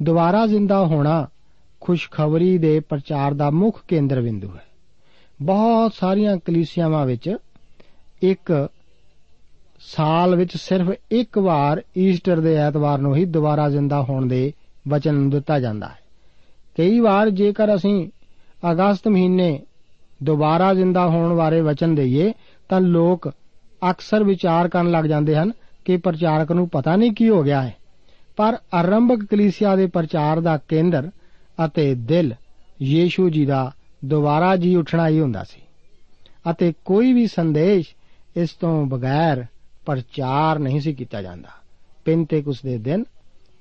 ਦੁਬਾਰਾ 0.03 0.47
ਜ਼ਿੰਦਾ 0.47 0.87
ਹੋਣਾ 0.87 1.27
ਖੁਸ਼ਖਬਰੀ 1.81 2.59
ਦੇ 2.59 2.81
ਪ੍ਰਚਾਰ 2.81 3.35
ਦਾ 3.35 3.51
ਮੁੱਖ 3.51 3.85
ਕੇਂਦਰ 3.89 4.21
ਬਿੰਦੂ 4.21 4.49
ਹੈ। 4.49 4.67
ਬਹੁਤ 5.43 5.95
ਸਾਰੀਆਂ 5.95 6.37
ਕਲੀਸਿਆਵਾਂ 6.37 7.07
ਵਿੱਚ 7.07 7.37
ਇੱਕ 8.23 8.69
ਸਾਲ 9.81 10.37
ਵਿੱਚ 10.37 10.57
ਸਿਰਫ 10.57 10.89
ਇੱਕ 11.11 11.39
ਵਾਰ 11.39 11.83
ਈਸਟਰ 11.99 12.41
ਦੇ 12.41 12.55
ਐਤਵਾਰ 12.55 12.99
ਨੂੰ 12.99 13.17
ਹੀ 13.17 13.25
ਦੁਬਾਰਾ 13.25 13.71
ਜ਼ਿੰਦਾ 13.71 14.03
ਹੋਣ 14.03 14.27
ਦੇ 14.27 14.53
ਵਚਨ 14.89 15.15
ਨੂੰ 15.15 15.31
ਦਿੱਤਾ 15.31 15.61
ਜਾਂਦਾ 15.61 15.89
ਹੈ। 15.89 15.99
ਕਈ 16.79 17.01
ਵਾਰ 17.01 17.31
ਜੇਕਰ 17.31 17.75
ਅਸੀਂ 17.75 18.09
ਅਗਸਤ 18.71 19.09
ਮਹੀਨੇ 19.09 19.63
ਦੁਬਾਰਾ 20.23 20.75
ਜ਼ਿੰਦਾ 20.75 21.07
ਹੋਣ 21.07 21.37
ਬਾਰੇ 21.37 21.61
ਵਚਨ 21.61 21.95
ਦਈਏ, 21.95 22.33
ਤਾਂ 22.69 22.81
ਲੋਕ 22.81 23.33
ਅਕਸਰ 23.91 24.25
ਵਿਚਾਰ 24.25 24.69
ਕਰਨ 24.69 24.91
ਲੱਗ 24.91 25.05
ਜਾਂਦੇ 25.05 25.37
ਹਨ 25.37 25.53
ਕਿ 25.85 25.97
ਪ੍ਰਚਾਰਕ 25.97 26.53
ਨੂੰ 26.53 26.69
ਪਤਾ 26.69 26.97
ਨਹੀਂ 26.97 27.13
ਕੀ 27.13 27.29
ਹੋ 27.29 27.43
ਗਿਆ 27.43 27.63
ਹੈ। 27.63 27.75
ਪਰ 28.37 28.57
ਆਰੰਭਕ 28.75 29.25
ਕਲੀਸਿਆ 29.25 29.77
ਦੇ 29.77 29.87
ਪ੍ਰਚਾਰ 29.87 30.41
ਦਾ 30.41 30.57
ਕੇਂਦਰ 30.57 31.11
ਅਤੇ 31.65 31.95
ਦਿਲ 31.95 32.35
ਯੀਸ਼ੂ 32.83 33.31
ਜੀ 33.31 33.47
ਦਾ 33.47 33.73
ਦੁਬਾਰਾ 34.05 34.57
ਜੀ 34.57 34.77
ਉੱਠਣਾ 34.77 35.09
ਹੀ 35.09 35.21
ਹੁੰਦਾ 35.21 35.45
ਸੀ। 35.45 35.61
ਅਤੇ 36.51 36.73
ਕੋਈ 36.85 37.13
ਵੀ 37.13 37.27
ਸੰਦੇਸ਼ 37.27 37.95
ਇਸ 38.37 38.51
ਤੋਂ 38.51 38.87
ਬਗੈਰ 38.87 39.45
ਪ੍ਰਚਾਰ 39.89 40.59
ਨਹੀਂ 40.59 40.81
ਸੀ 40.81 40.93
ਕੀਤਾ 40.95 41.23
ਜਾਂਦਾ। 41.23 41.49
ਪਿੰਤੇਕੁਸ 42.05 42.63
ਦੇ 42.63 42.79
ਦਿਨ 42.79 43.05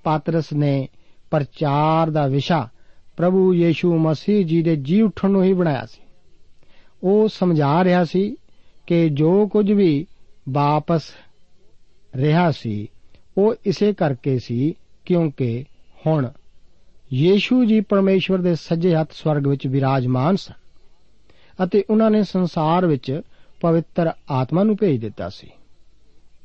ਪਾਤਰਸ 0.03 0.53
ਨੇ 0.53 0.87
ਪ੍ਰਚਾਰ 1.31 2.09
ਦਾ 2.09 2.27
ਵਿਸ਼ਾ 2.27 2.69
ਪ੍ਰਭੂ 3.17 3.53
ਯੀਸ਼ੂ 3.53 3.97
ਮਸੀਹ 3.97 4.45
ਜੀ 4.45 4.61
ਦੇ 4.61 4.75
ਜੀ 4.75 5.01
ਉੱਠਣ 5.01 5.29
ਨੂੰ 5.29 5.43
ਹੀ 5.43 5.53
ਬਣਾਇਆ 5.53 5.85
ਸੀ। 5.85 6.01
ਉਹ 7.03 7.27
ਸਮਝਾ 7.27 7.83
ਰਿਹਾ 7.83 8.05
ਸੀ 8.05 8.35
ਕਿ 8.87 9.09
ਜੋ 9.09 9.47
ਕੁਝ 9.47 9.71
ਵੀ 9.71 10.07
ਵਾਪਸ 10.49 11.03
ਰਿਹਾ 12.15 12.51
ਸੀ, 12.51 12.87
ਉਹ 13.37 13.55
ਇਸੇ 13.65 13.93
ਕਰਕੇ 13.93 14.39
ਸੀ 14.39 14.73
ਕਿਉਂਕਿ 15.05 15.65
ਹੁਣ 16.07 16.31
ਯੀਸ਼ੂ 17.13 17.65
ਜੀ 17.65 17.81
ਪਰਮੇਸ਼ਵਰ 17.81 18.37
ਦੇ 18.37 18.55
ਸੱਜੇ 18.55 18.95
ਹੱਥ 18.95 19.11
ਸਵਰਗ 19.11 19.47
ਵਿੱਚ 19.47 19.67
ਵਿਰਾਜਮਾਨ 19.67 20.35
ਸਨ 20.35 20.53
ਅਤੇ 21.63 21.83
ਉਹਨਾਂ 21.89 22.11
ਨੇ 22.11 22.23
ਸੰਸਾਰ 22.23 22.85
ਵਿੱਚ 22.85 23.21
ਪਵਿੱਤਰ 23.61 24.11
ਆਤਮਾ 24.31 24.63
ਨੂੰ 24.63 24.77
ਭੇਜ 24.77 25.01
ਦਿੱਤਾ 25.01 25.29
ਸੀ। 25.29 25.49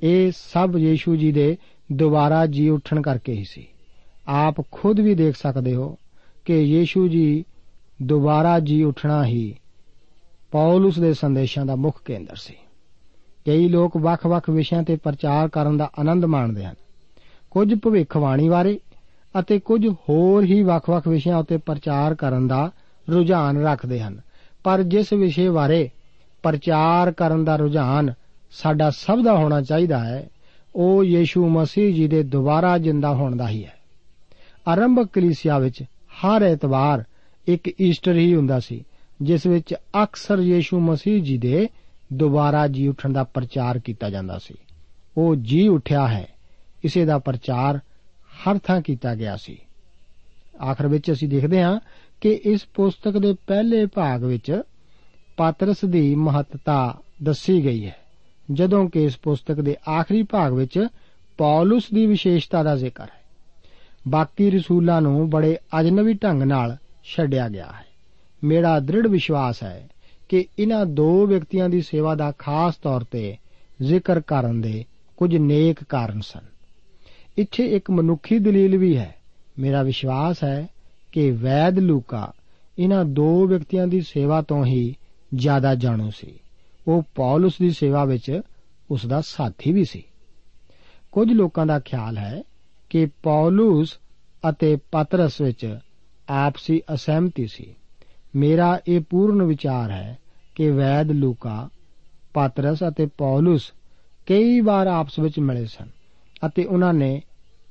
ਇਹ 0.02 0.32
ਸਭ 0.36 0.74
ਯੀਸ਼ੂ 0.76 1.16
ਜੀ 1.16 1.32
ਦੇ 1.32 1.56
ਦੁਬਾਰਾ 1.92 2.46
ਜੀ 2.46 2.68
ਉੱਠਣ 2.68 3.02
ਕਰਕੇ 3.02 3.32
ਹੀ 3.32 3.44
ਸੀ। 3.44 3.66
ਆਪ 4.28 4.54
ਖੁਦ 4.72 5.00
ਵੀ 5.00 5.14
ਦੇਖ 5.14 5.36
ਸਕਦੇ 5.36 5.74
ਹੋ 5.74 5.98
ਕਿ 6.44 6.60
ਯੀਸ਼ੂ 6.60 7.08
ਜੀ 7.08 7.44
ਦੁਬਾਰਾ 8.02 8.60
ਜੀ 8.60 8.82
ਉੱਠਣਾ 8.82 9.24
ਹੀ 9.24 9.56
ਪੌਲਸ 10.50 10.98
ਦੇ 10.98 11.14
ਸੰਦੇਸ਼ਾਂ 11.14 11.66
ਦਾ 11.66 11.76
ਮੁੱਖ 11.76 12.02
ਕੇਂਦਰ 12.04 12.36
ਸੀ। 12.36 12.54
ਕਈ 13.46 13.68
ਲੋਕ 13.68 13.96
ਵੱਖ-ਵੱਖ 13.96 14.50
ਵਿਸ਼ਿਆਂ 14.50 14.82
ਤੇ 14.82 14.96
ਪ੍ਰਚਾਰ 14.96 15.48
ਕਰਨ 15.48 15.76
ਦਾ 15.76 15.90
ਆਨੰਦ 15.98 16.24
ਮਾਣਦੇ 16.24 16.64
ਹਨ। 16.64 16.74
ਕੁਝ 17.50 17.74
ਭਵਿੱਖਬਾਣੀ 17.74 18.48
ਬਾਰੇ 18.48 18.80
ਅਤੇ 19.40 19.58
ਕੁਝ 19.58 19.88
ਹੋਰ 19.88 20.44
ਹੀ 20.44 20.62
ਵੱਖ-ਵੱਖ 20.62 21.08
ਵਿਸ਼ਿਆਂ 21.08 21.36
ਉੱਤੇ 21.36 21.56
ਪ੍ਰਚਾਰ 21.56 22.14
ਕਰਨ 22.14 22.48
ਦਾ 22.48 22.70
ਰੁਝਾਨ 23.10 23.62
ਰੱਖਦੇ 23.62 24.00
ਹਨ। 24.00 24.20
ਪਰ 24.64 24.82
ਜਿਸ 24.82 25.12
ਵਿਸ਼ੇ 25.12 25.50
ਬਾਰੇ 25.50 25.90
ਪ੍ਰਚਾਰ 26.42 27.12
ਕਰਨ 27.12 27.44
ਦਾ 27.44 27.56
ਰੁਝਾਨ 27.56 28.14
ਸਾਡਾ 28.52 28.90
ਸਭ 28.90 29.22
ਦਾ 29.22 29.36
ਹੋਣਾ 29.36 29.62
ਚਾਹੀਦਾ 29.62 30.04
ਹੈ। 30.04 30.28
ਉਹ 30.74 31.04
ਯੀਸ਼ੂ 31.04 31.48
ਮਸੀਹ 31.48 31.94
ਜੀ 31.94 32.08
ਦੇ 32.08 32.22
ਦੁਬਾਰਾ 32.22 32.78
ਜਿੰਦਾ 32.78 33.14
ਹੋਣ 33.14 33.36
ਦਾ 33.36 33.48
ਹੀ 33.48 33.64
ਹੈ। 33.64 33.72
ਆਰੰਭਕ 34.68 35.04
ਕਲੀਸਿਆ 35.12 35.58
ਵਿੱਚ 35.58 35.82
ਹਰ 35.82 36.42
ਐਤਵਾਰ 36.42 37.04
ਇੱਕ 37.48 37.80
ਈਸਟਰ 37.80 38.16
ਹੀ 38.16 38.34
ਹੁੰਦਾ 38.34 38.60
ਸੀ, 38.60 38.84
ਜਿਸ 39.22 39.46
ਵਿੱਚ 39.46 39.74
ਅਕਸਰ 39.74 40.38
ਯੀਸ਼ੂ 40.38 40.80
ਮਸੀਹ 40.80 41.22
ਜੀ 41.22 41.38
ਦੇ 41.38 41.68
ਦੁਬਾਰਾ 42.12 42.66
ਜੀ 42.66 42.88
ਉੱਠਣ 42.88 43.12
ਦਾ 43.12 43.24
ਪ੍ਰਚਾਰ 43.24 43.78
ਕੀਤਾ 43.78 44.10
ਜਾਂਦਾ 44.10 44.38
ਸੀ। 44.38 44.54
ਉਹ 45.16 45.36
ਜੀ 45.36 45.68
ਉੱਠਿਆ 45.68 46.08
ਹੈ, 46.08 46.28
ਇਸੇ 46.84 47.04
ਦਾ 47.04 47.18
ਪ੍ਰਚਾਰ 47.18 47.76
ਹਰ 48.32 48.58
ਥਾਂ 48.58 48.80
ਕੀਤਾ 48.80 49.14
ਗਿਆ 49.14 49.36
ਸੀ। 49.36 49.58
ਆਖਰ 50.70 50.88
ਵਿੱਚ 50.88 51.12
ਅਸੀਂ 51.12 51.28
ਦੇਖਦੇ 51.28 51.62
ਹਾਂ 51.62 51.80
ਕਿ 52.20 52.40
ਇਸ 52.44 52.66
ਪੁਸਤਕ 52.74 53.18
ਦੇ 53.18 53.34
ਪਹਿਲੇ 53.46 53.86
ਭਾਗ 53.86 54.24
ਵਿੱਚ 54.24 54.62
ਪਾਤਰਸ 55.36 55.84
ਦੀ 55.84 56.14
ਮਹੱਤਤਾ 56.14 56.98
ਦੱਸੀ 57.22 57.64
ਗਈ 57.64 57.86
ਹੈ। 57.86 57.96
ਜਦੋਂ 58.52 58.88
ਕਿ 58.88 59.04
ਇਸ 59.04 59.16
ਪੁਸਤਕ 59.16 59.54
ਦੇ 59.54 59.76
ਆਖਰੀ 59.88 60.22
ਭਾਗ 60.22 60.52
ਵਿੱਚ 60.52 60.86
ਪੌਲਸ 61.38 61.84
ਦੀ 61.94 62.06
ਵਿਸ਼ੇਸ਼ਤਾ 62.06 62.62
ਦਾ 62.62 62.76
ਜ਼ਿਕਰ 62.76 63.04
ਹੈ। 63.04 63.22
ਬਾਕੀ 64.08 64.50
ਰਸੂਲਾਂ 64.50 65.02
ਨੂੰ 65.02 65.30
ਬੜੇ 65.30 65.56
ਅਜਨਬੀ 65.80 66.12
ਢੰਗ 66.12 66.42
ਨਾਲ 66.42 66.76
ਛੱਡਿਆ 67.04 67.48
ਗਿਆ 67.48 67.66
ਹੈ। 67.66 67.86
ਮੇਰਾ 68.44 68.80
ਦ੍ਰਿੜ 68.80 69.06
ਵਿਸ਼ਵਾਸ 69.06 69.62
ਹੈ 69.62 69.88
ਕਿ 70.28 70.44
ਇਹਨਾਂ 70.58 70.86
ਦੋ 70.86 71.26
ਵਿਅਕਤੀਆਂ 71.26 71.68
ਦੀ 71.68 71.82
ਸੇਵਾ 71.82 72.14
ਦਾ 72.14 72.32
ਖਾਸ 72.38 72.76
ਤੌਰ 72.76 73.04
ਤੇ 73.04 73.36
ਜ਼ਿਕਰ 73.82 74.20
ਕਰਨ 74.20 74.60
ਦੇ 74.60 74.84
ਕੁਝ 75.16 75.36
ਨੇਕ 75.36 75.84
ਕਾਰਨ 75.84 76.20
ਸਨ। 76.20 76.40
ਇੱਥੇ 77.38 77.66
ਇੱਕ 77.66 77.90
ਮਨੁੱਖੀ 77.90 78.38
ਦਲੀਲ 78.38 78.76
ਵੀ 78.76 78.96
ਹੈ। 78.96 79.14
ਮੇਰਾ 79.58 79.82
ਵਿਸ਼ਵਾਸ 79.82 80.44
ਹੈ 80.44 80.68
ਕਿ 81.12 81.30
ਵੈਦ 81.30 81.78
ਲੂਕਾ 81.78 82.32
ਇਹਨਾਂ 82.78 83.04
ਦੋ 83.04 83.46
ਵਿਅਕਤੀਆਂ 83.46 83.86
ਦੀ 83.86 84.00
ਸੇਵਾ 84.00 84.42
ਤੋਂ 84.42 84.64
ਹੀ 84.64 84.96
ਜ਼ਿਆਦਾ 85.34 85.74
ਜਾਣੂ 85.74 86.10
ਸੀ। 86.10 86.34
ਉਹ 86.88 87.02
ਪੌਲਸ 87.14 87.58
ਦੀ 87.58 87.70
ਸੇਵਾ 87.70 88.04
ਵਿੱਚ 88.04 88.40
ਉਸ 88.90 89.06
ਦਾ 89.06 89.20
ਸਾਥੀ 89.20 89.72
ਵੀ 89.72 89.84
ਸੀ। 89.84 90.02
ਕੁਝ 91.12 91.32
ਲੋਕਾਂ 91.32 91.66
ਦਾ 91.66 91.80
ਖਿਆਲ 91.80 92.18
ਹੈ 92.18 92.42
ਕਿ 92.90 93.06
ਪੌਲਸ 93.22 93.98
ਅਤੇ 94.48 94.76
ਪਤਰਸ 94.76 95.40
ਵਿੱਚ 95.40 95.78
ਆਪਸੀ 96.28 96.82
ਅਸਹਿਮਤੀ 96.94 97.46
ਸੀ। 97.46 97.74
ਮੇਰਾ 98.36 98.80
ਇਹ 98.88 99.00
ਪੂਰਨ 99.00 99.42
ਵਿਚਾਰ 99.42 99.90
ਹੈ 99.90 100.18
ਕਿ 100.54 100.70
ਵੈਦ 100.70 101.10
ਲੂਕਾ, 101.10 101.68
ਪਤਰਸ 102.34 102.78
ਅਤੇ 102.88 103.06
ਪੌਲਸ 103.06 103.72
ਕਈ 104.26 104.60
ਵਾਰ 104.60 104.86
ਆਪਸ 104.86 105.18
ਵਿੱਚ 105.18 105.38
ਮਿਲੇ 105.38 105.64
ਸਨ 105.64 105.88
ਅਤੇ 106.46 106.64
ਉਹਨਾਂ 106.64 106.94
ਨੇ 106.94 107.22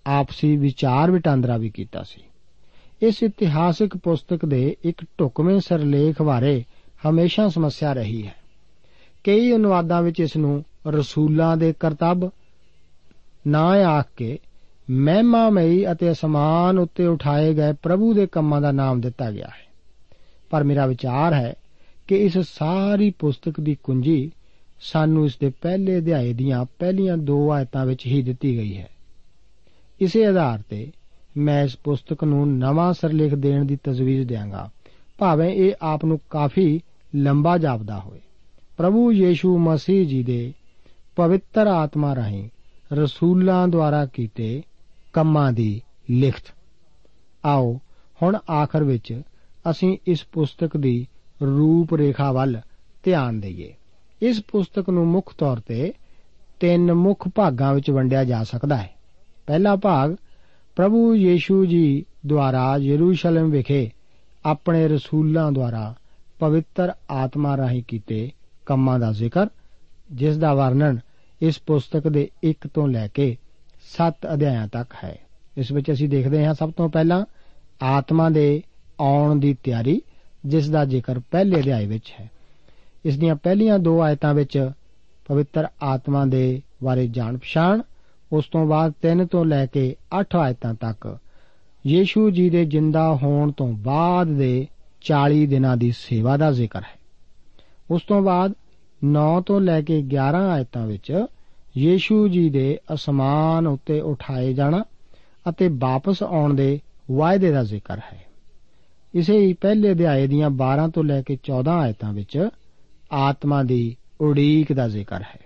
ਆਪਸੀ 0.08 0.58
ਵਿਚਾਰ 0.58 1.12
ਵਟਾਂਦਰਾ 1.12 1.58
ਵੀ 1.58 1.70
ਕੀਤਾ 1.70 2.04
ਸੀ। 2.04 2.22
ਇਸ 3.02 3.24
ਇਤਿਹਾਸਿਕ 3.24 3.98
ਪੁਸਤਕ 3.98 4.46
ਦੇ 4.46 4.78
ਇੱਕ 4.84 5.06
ਢੁਕਵੇਂ 5.20 5.60
ਸਰਲੇਖ 5.60 6.22
ਬਾਰੇ 6.22 6.64
ਹਮੇਸ਼ਾ 7.10 7.50
ਸਮੱਸਿਆ 7.50 7.94
ਰਹੀ 7.94 8.28
ਹੈ। 8.28 8.41
ਕਈ 9.24 9.56
ਅਨੁਵਾਦਾਂ 9.56 10.02
ਵਿੱਚ 10.02 10.20
ਇਸ 10.20 10.38
ਨੂੰ 10.38 10.66
ਰਸੂਲਾਂ 10.88 11.58
ਦੇ 11.58 11.74
ਕਰਤੱਵ 11.80 12.30
ਨਾ 13.48 13.66
ਆਖ 13.68 14.08
ਕੇ 14.18 14.40
ਮਹਿਮਾਮਈ 14.90 15.86
ਅਤੇ 15.92 16.12
ਅਸਮਾਨ 16.12 16.80
ਉੱਤੇ 16.80 17.08
ਉਠਾਏ 17.08 17.54
ਗਏ 17.54 17.74
ਪ੍ਰਭੂ 17.74 18.14
ਦੇ 18.14 18.28
ਕੰਮਾਂ 18.28 18.62
ਦਾ 18.62 18.72
ਨਾਮ 18.72 19.02
ਦਿੱਤਾ 19.02 19.32
ਗਿਆ 19.32 19.48
ਹੈ। 19.48 19.72
ਪਰ 20.50 20.64
ਮੇਰਾ 20.64 20.86
ਵਿਚਾਰ 20.86 21.34
ਹੈ 21.34 21.54
ਕਿ 22.08 22.16
ਇਸ 22.16 22.38
ਸਾਰੀ 22.38 23.10
ਪੁਸਤਕ 23.20 23.60
ਦੀ 23.60 23.78
ਕੁੰਜੀ 23.84 24.32
ਸਾਨੂੰ 24.82 25.26
ਇਸ 25.26 25.38
ਦੇ 25.38 25.52
ਪਹਿਲੇ 25.62 25.98
ਅਧਿਆਏ 25.98 26.34
ਦੀਆਂ 26.34 26.66
ਪਹਿਲੀਆਂ 26.80 27.18
ਦੋ 27.18 27.52
ਆਇਤਾਂ 27.52 27.86
ਵਿੱਚ 27.86 28.06
ਹੀ 28.06 28.22
ਦਿੱਤੀ 28.22 28.58
ਗਈ 28.58 28.78
ਹੈ। 28.78 28.90
ਇਸੇ 30.02 30.26
ਆਧਾਰ 30.26 30.60
ਤੇ 30.70 30.92
ਮੈਂ 31.38 31.64
ਇਸ 31.64 31.78
ਪੁਸਤਕ 31.78 32.24
ਨੂੰ 32.24 32.58
ਨਵਾਂ 32.58 32.94
ਸਰਲੇਖ 32.94 33.36
ਦੇਣ 33.36 33.66
ਦੀ 33.66 33.78
ਤਜਵੀਜ਼ 33.84 34.28
ਦਿਆਂਗਾ। 34.28 34.70
ਭਾਵੇਂ 35.18 35.50
ਇਹ 35.50 35.74
ਆਪ 35.82 36.06
ਨੂੰ 36.06 36.20
ਕਾਫੀ 36.30 36.80
ਲੰਬਾ 37.16 37.58
ਜਾਪਦਾ 37.58 38.00
ਹੋਵੇ। 38.00 38.20
ਪ੍ਰਭੂ 38.82 39.12
ਯੀਸ਼ੂ 39.12 39.58
ਮਸੀਹ 39.58 40.08
ਜੀ 40.08 40.24
ਦੇ 40.24 40.54
ਪਵਿੱਤਰ 41.16 41.68
ਆਤਮਾ 41.68 42.16
ਰਾਹੀਂ 42.16 42.50
ਰਸੂਲਾਂ 42.94 43.68
ਦੁਆਰਾ 43.68 44.06
ਕੀਤੇ 44.06 44.64
ਕੰਮਾਂ 45.14 45.52
ਦੀ 45.52 45.82
ਲਿਖਤ। 46.10 46.44
ਆਓ, 47.46 47.80
ਹੁਣ 48.22 48.38
ਆਖਰ 48.52 48.84
ਵਿੱਚ 48.84 49.22
ਅਸੀਂ 49.70 49.98
ਇਸ 50.08 50.26
ਪੁਸਤਕ 50.32 50.78
ਦੀ 50.78 51.08
ਰੂਪ 51.42 51.94
ਰੇਖਾ 51.94 52.32
ਵੱਲ 52.32 52.62
ਧਿਆਨ 53.04 53.40
ਦਈਏ। 53.40 53.74
ਇਸ 54.22 54.44
ਪੁਸਤਕ 54.52 54.90
ਨੂੰ 54.90 55.08
ਮੁੱਖ 55.08 55.36
ਤੌਰ 55.38 55.60
ਤੇ 55.60 55.94
ਤਿੰਨ 56.60 56.94
ਮੁੱਖ 56.94 57.30
ਭਾਗਾਂ 57.36 57.74
ਵਿੱਚ 57.74 57.92
ਵੰਡਿਆ 57.92 58.24
ਜਾ 58.24 58.44
ਸਕਦਾ 58.44 58.78
ਹੈ। 58.78 58.90
ਪਹਿਲਾ 59.48 59.76
ਭਾਗ, 59.76 60.16
ਪ੍ਰਭੂ 60.76 61.16
ਯੀਸ਼ੂ 61.16 61.66
ਜੀ 61.66 62.06
ਦੁਆਰਾ 62.26 62.78
ਯਰੂਸ਼ਲਮ 62.78 63.50
ਵਿਖੇ 63.50 63.92
ਆਪਣੇ 64.46 64.88
ਰਸੂਲਾਂ 64.88 65.52
ਦੁਆਰਾ 65.52 65.96
ਪਵਿੱਤਰ 66.40 66.94
ਆਤਮਾ 67.10 67.58
ਰਾਹੀਂ 67.58 67.84
ਕੀਤੇ 67.88 68.32
ਕੰਮਾਂ 68.66 69.00
ਦਾ 69.00 69.12
ਜ਼ਿਕਰ, 69.12 69.48
ਜਿਸ 70.12 70.38
ਦਾ 70.38 70.54
ਵਰਣਨ 70.54 71.00
ਇਸ 71.42 71.60
ਪੁਸਤਕ 71.60 72.08
ਦੇ 72.08 72.30
1 72.44 72.68
ਤੋਂ 72.74 72.88
ਲੈ 72.88 73.08
ਕੇ 73.08 73.38
7 73.98 74.34
ਅਧਿਆਇਆਂ 74.34 74.68
ਤੱਕ 74.68 74.94
ਹੈ। 75.04 75.18
ਇਸ 75.58 75.72
ਵਿੱਚ 75.72 75.92
ਅਸੀਂ 75.92 76.10
ਦੇਖਦੇ 76.10 76.46
ਹਾਂ 76.46 76.54
ਸਭ 76.54 76.72
ਤੋਂ 76.72 76.90
ਪਹਿਲਾਂ 76.90 77.26
ਆਤਮਾ 77.82 78.30
ਦੇ 78.30 78.64
ਆਉਣ 79.00 79.40
ਦੀ 79.40 79.54
ਤਿਆਰੀ, 79.54 80.02
ਜਿਸ 80.46 80.70
ਦਾ 80.70 80.86
ਜ਼ਿਕਰ 80.86 81.20
ਪਹਿਲੇ 81.20 81.60
ਅਧਿਆਇ 81.60 81.86
ਵਿੱਚ 81.86 82.14
ਹੈ। 82.20 82.32
ਇਸ 83.06 83.18
ਦੀਆਂ 83.18 83.36
ਪਹਿਲੀਆਂ 83.36 83.80
ਦੋ 83.80 84.02
ਆਇਤਾਂ 84.02 84.34
ਵਿੱਚ 84.34 84.72
ਪਵਿੱਤਰ 85.28 85.68
ਆਤਮਾ 85.84 86.26
ਦੇ 86.26 86.62
ਬਾਰੇ 86.84 87.08
ਜਾਣ 87.08 87.38
ਪਛਾਣ, 87.38 87.82
ਉਸ 88.32 88.46
ਤੋਂ 88.46 88.66
ਬਾਅਦ 88.66 88.94
3 89.02 89.26
ਤੋਂ 89.26 89.46
ਲੈ 89.46 89.66
ਕੇ 89.66 89.96
8 90.20 90.36
ਆਇਤਾਂ 90.36 90.74
ਤੱਕ 90.74 91.18
ਯੀਸ਼ੂ 91.88 92.30
ਜੀ 92.30 92.50
ਦੇ 92.50 92.66
ਜਿੰਦਾ 92.66 93.16
ਹੋਣ 93.16 93.52
ਤੋਂ 93.52 93.68
ਬਾਅਦ 93.68 94.28
ਦੇ 94.28 94.68
40 95.02 95.46
ਦਿਨਾਂ 95.48 95.78
ਦੀ 95.78 95.92
ਸੇਵਾ 95.92 96.38
ਦਾ 96.38 96.52
ਜ਼ਿਕਰ 96.52 96.82
ਹੈ। 96.82 97.01
ਉਸ 97.92 98.02
ਤੋਂ 98.02 98.22
ਬਾਅਦ 98.22 98.54
9 99.06 99.42
ਤੋਂ 99.46 99.62
ਲੈ 99.62 99.82
ਕੇ 99.82 100.00
11 100.00 100.50
ਆਇਤਾਂ 100.50 100.88
ਵਿੱਚ 100.88 101.26
ਯੀਸ਼ੂ 101.78 102.28
ਜੀ 102.28 102.50
ਦੇ 102.50 102.80
ਅਸਮਾਨ 102.94 103.68
ਉੱਤੇ 103.68 104.02
ਉਠਾਏ 104.02 104.54
ਜਾਣਾ 104.54 104.84
ਅਤੇ 105.50 105.68
ਵਾਪਸ 105.68 106.24
ਆਉਣ 106.24 106.54
ਦੇ 106.54 106.80
ਵਾਅਦੇ 107.12 107.52
ਦਾ 107.52 107.64
ਜ਼ਿਕਰ 107.64 107.98
ਹੈ। 107.98 108.26
ਇਸੇ 109.14 109.38
ਹੀ 109.38 109.54
ਪਹਿਲੇ 109.54 109.92
ਅਧਿਆਏ 109.92 110.28
ਦੀਆਂ 110.28 110.50
12 110.50 110.88
ਤੋਂ 110.88 111.04
ਲੈ 111.04 111.22
ਕੇ 111.22 111.38
14 111.44 111.72
ਆਇਤਾਂ 111.72 112.14
ਵਿੱਚ 112.14 112.50
ਆਤਮਾ 113.12 113.64
ਦੀ 113.64 113.98
ਉਡੀਕ 114.22 114.74
ਦਾ 114.74 114.88
ਜ਼ਿਕਰ 114.88 115.22
ਹੈ 115.22 115.40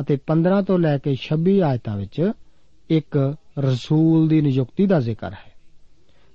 ਅਤੇ 0.00 0.18
15 0.26 0.62
ਤੋਂ 0.62 0.78
ਲੈ 0.78 0.98
ਕੇ 0.98 1.16
26 1.16 1.60
ਆਇਤਾਂ 1.60 1.96
ਵਿੱਚ 1.96 2.32
ਇੱਕ 2.90 3.34
ਰਸੂਲ 3.58 4.28
ਦੀ 4.28 4.40
ਨਿਯੁਕਤੀ 4.40 4.86
ਦਾ 4.86 5.00
ਜ਼ਿਕਰ 5.00 5.32
ਹੈ। 5.32 5.52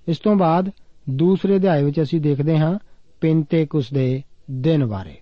ਇਸ 0.08 0.18
ਤੋਂ 0.18 0.36
ਬਾਅਦ 0.36 0.72
ਦੂਸਰੇ 1.10 1.56
ਅਧਿਆਏ 1.56 1.84
ਵਿੱਚ 1.84 2.02
ਅਸੀਂ 2.02 2.22
ਦੇਖਦੇ 2.22 2.58
ਹਾਂ 2.58 2.80
ਪਿੰਤੇਕੁਸ 3.22 3.94
ਦੇ 3.94 4.24
ਦਿਨ 4.52 4.86
ਬਾਰੇ। 4.86 5.16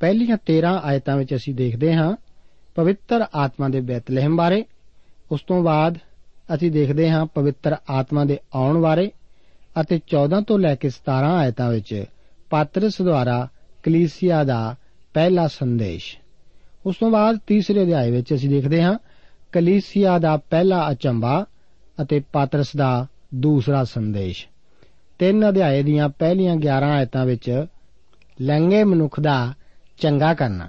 ਪਹਿਲੀਆਂ 0.00 0.36
13 0.46 0.80
ਆਇਤਾਂ 0.82 1.16
ਵਿੱਚ 1.16 1.34
ਅਸੀਂ 1.34 1.54
ਦੇਖਦੇ 1.54 1.94
ਹਾਂ 1.94 2.16
ਪਵਿੱਤਰ 2.74 3.24
ਆਤਮਾ 3.34 3.68
ਦੇ 3.68 3.80
ਬੈਤਲਹਿਮ 3.80 4.36
ਬਾਰੇ। 4.36 4.64
ਉਸ 5.30 5.40
ਤੋਂ 5.42 5.62
ਬਾਅਦ 5.62 5.98
ਅਸੀਂ 6.54 6.70
ਦੇਖਦੇ 6.70 7.10
ਹਾਂ 7.10 7.26
ਪਵਿੱਤਰ 7.26 7.76
ਆਤਮਾ 7.90 8.24
ਦੇ 8.24 8.38
ਆਉਣ 8.54 8.80
ਬਾਰੇ 8.80 9.10
ਅਤੇ 9.80 9.96
14 9.96 10.40
ਤੋਂ 10.40 10.58
ਲੈ 10.58 10.74
ਕੇ 10.74 10.88
17 10.88 11.36
ਆਇਤਾਂ 11.36 11.70
ਵਿੱਚ 11.70 12.04
ਪਾਤਰਸ 12.50 13.02
ਦੁਆਰਾ 13.02 13.48
ਕਲੀਸਿਆ 13.82 14.44
ਦਾ 14.44 14.76
ਪਹਿਲਾ 15.14 15.46
ਸੰਦੇਸ਼। 15.46 16.16
ਉਸ 16.86 16.96
ਤੋਂ 16.96 17.10
ਬਾਅਦ 17.10 17.38
ਤੀਸਰੇ 17.46 17.82
ਅਧਿਆਏ 17.82 18.10
ਵਿੱਚ 18.10 18.34
ਅਸੀਂ 18.34 18.48
ਦੇਖਦੇ 18.48 18.82
ਹਾਂ 18.82 18.98
ਕਲੀਸਿਆ 19.52 20.18
ਦਾ 20.18 20.36
ਪਹਿਲਾ 20.36 20.90
ਅਚੰਬਾ 20.90 21.46
ਅਤੇ 22.02 22.20
ਪਾਤਰਸ 22.32 22.76
ਦਾ 22.76 23.06
ਦੂਸਰਾ 23.34 23.84
ਸੰਦੇਸ਼। 23.84 24.46
ਤਿੰਨ 25.18 25.48
ਅਧਿਆਏ 25.48 25.82
ਦੀਆਂ 25.82 26.08
ਪਹਿਲੀਆਂ 26.08 26.56
11 26.56 26.90
ਆਇਤਾਂ 26.90 27.26
ਵਿੱਚ 27.26 27.66
ਲੰਗੇ 28.40 28.84
ਮਨੁੱਖ 28.84 29.20
ਦਾ 29.20 29.54
ਚੰਗਾ 30.00 30.34
ਕਰਨਾ। 30.34 30.68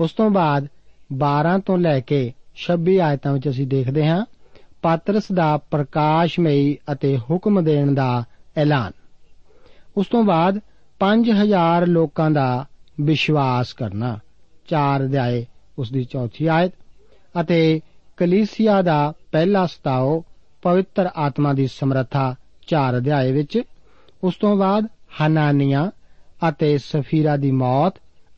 ਉਸ 0.00 0.12
ਤੋਂ 0.12 0.30
ਬਾਅਦ 0.30 0.66
12 1.12 1.58
ਤੋਂ 1.58 1.78
ਲੈ 1.78 2.00
ਕੇ 2.00 2.32
26 2.56 2.98
ਆਇਤਾਂ 3.00 3.32
ਵਿੱਚ 3.32 3.48
ਅਸੀਂ 3.48 3.66
ਦੇਖਦੇ 3.66 4.06
ਹਾਂ, 4.06 4.24
ਪਾਤਰਸ 4.82 5.32
ਦਾ 5.32 5.56
ਪ੍ਰਕਾਸ਼ਮਈ 5.56 6.78
ਅਤੇ 6.92 7.18
ਹੁਕਮ 7.18 7.64
ਦੇਣ 7.64 7.94
ਦਾ 7.94 8.24
ਐਲਾਨ। 8.56 8.92
ਉਸ 9.96 10.06
ਤੋਂ 10.06 10.24
ਬਾਅਦ 10.24 10.60
5000 11.00 11.86
ਲੋਕਾਂ 11.86 12.30
ਦਾ 12.30 12.66
ਵਿਸ਼ਵਾਸ 13.00 13.72
ਕਰਨਾ, 13.72 14.18
ਚਾਰ 14.68 15.04
ਅਧਿਆਏ 15.04 15.46
ਉਸ 15.78 15.92
ਦੀ 15.92 16.04
ਚੌਥੀ 16.04 16.46
ਆਇਤ, 16.46 16.72
ਅਤੇ 17.40 17.80
ਕਲੀਸਿਆ 18.16 18.82
ਦਾ 18.82 19.12
ਪਹਿਲਾ 19.32 19.66
ਸਤਾਓ 19.66 20.24
ਪਵਿੱਤਰ 20.62 21.10
ਆਤਮਾ 21.16 21.52
ਦੀ 21.52 21.66
ਸਮਰੱਥਾ, 21.66 22.34
ਚਾਰ 22.66 22.96
ਅਧਿਆਏ 22.96 23.32
ਵਿੱਚ। 23.32 23.62
ਉਸ 24.24 24.34
ਤੋਂ 24.36 24.56
ਬਾਅਦ 24.56 24.88
ਹਨਾਨੀਆਂ 25.22 25.90
ਅਤੇ 26.48 26.78
ਸਫੀਰਾ 26.78 27.36
ਦੀ 27.36 27.50
ਮੌਤ 27.50 27.94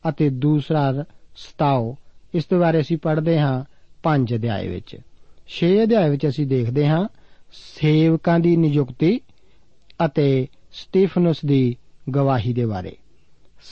ਅਤੇ 0.09 0.29
ਦੂਸਰਾ 0.29 1.05
ਸਤਾਓ। 1.35 1.97
ਇਸ 2.33 2.45
ਦੇ 2.45 2.57
ਬਾਰੇ 2.57 2.81
ਅਸੀਂ 2.81 2.97
ਪੜ੍ਹਦੇ 2.97 3.39
ਹਾਂ 3.39 3.63
ਪੰਜ 4.03 4.35
ਅਧਿਆਏ 4.35 4.67
ਵਿੱਚ। 4.67 4.97
6 5.47 5.83
ਅਧਿਆਏ 5.83 6.09
ਵਿੱਚ 6.09 6.27
ਅਸੀਂ 6.27 6.47
ਦੇਖਦੇ 6.47 6.87
ਹਾਂ, 6.87 7.07
ਸੇਵਕਾਂ 7.51 8.39
ਦੀ 8.39 8.57
ਨਿਯੁਕਤੀ 8.57 9.19
ਅਤੇ 10.05 10.47
ਸਟੀਫਨਸ 10.71 11.45
ਦੀ 11.45 11.77
ਗਵਾਹੀ 12.15 12.53
ਦੇ 12.53 12.65
ਬਾਰੇ। 12.65 12.97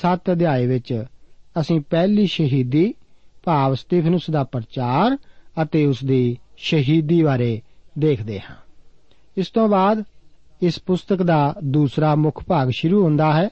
7 0.01 0.31
ਅਧਿਆਏ 0.31 0.65
ਵਿੱਚ 0.65 1.05
ਅਸੀਂ 1.59 1.81
ਪਹਿਲੀ 1.81 2.27
ਸ਼ਹੀਦੀ, 2.27 2.93
ਭਾਵ 3.43 3.75
ਸਟੀਫਨਸ 3.75 4.29
ਦਾ 4.29 4.43
ਪ੍ਰਚਾਰ 4.43 5.17
ਅਤੇ 5.63 5.85
ਉਸ 5.85 6.03
ਦੀ 6.03 6.37
ਸ਼ਹੀਦੀ 6.57 7.23
ਬਾਰੇ 7.23 7.61
ਦੇਖਦੇ 7.99 8.39
ਹਾਂ। 8.39 8.55
ਇਸ 9.37 9.47
ਤੋਂ 9.47 9.67
ਬਾਅਦ 9.67 10.03
ਇਸ 10.61 10.79
ਪੁਸਤਕ 10.79 11.23
ਦਾ 11.23 11.55
ਦੂਸਰਾ 11.63 12.15
ਮੁੱਖ 12.15 12.43
ਭਾਗ 12.43 12.69
ਸ਼ੁਰੂ 12.69 13.03
ਹੁੰਦਾ 13.03 13.33
ਹੈ, 13.33 13.49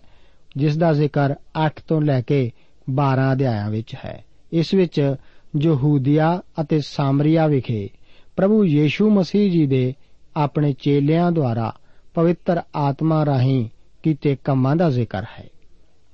ਜਿਸ 0.58 0.78
ਦਾ 0.78 0.94
ਜ਼ਿਕਰ 0.94 1.36
8 1.66 1.82
ਤੋਂ 1.88 2.02
ਲੈ 2.02 2.22
ਕੇ 2.22 2.52
12 2.90 3.32
ਅਧਿਆਇਆਂ 3.32 3.70
ਵਿੱਚ 3.70 3.96
ਹੈ। 4.06 4.24
ਇਸ 4.52 4.74
ਵਿੱਚ 4.74 5.16
ਯਹੂਦੀਆ 5.62 6.42
ਅਤੇ 6.62 6.82
ਸਾਮਰੀਆ 6.82 7.48
ਵਿਖੇ 7.48 7.90
ਪ੍ਰਭੂ 8.36 8.66
ਯੀਸ਼ੂ 8.66 9.10
ਮਸੀਹ 9.10 9.52
ਜੀ 9.52 9.68
ਦੇ 9.68 9.94
ਆਪਣੇ 10.38 10.74
ਚੇਲਿਆਂ 10.74 11.32
ਦੁਆਰਾ 11.32 11.74
ਪਵਿੱਤਰ 12.14 12.62
ਆਤਮਾ 12.76 13.26
ਰਾਹੀਂ 13.26 13.70
ਕੀਤੇ 14.04 14.38
ਕੰਮਾਂ 14.44 14.76
ਦਾ 14.76 14.90
ਜ਼ਿਕਰ 14.90 15.24
ਹੈ। 15.40 15.48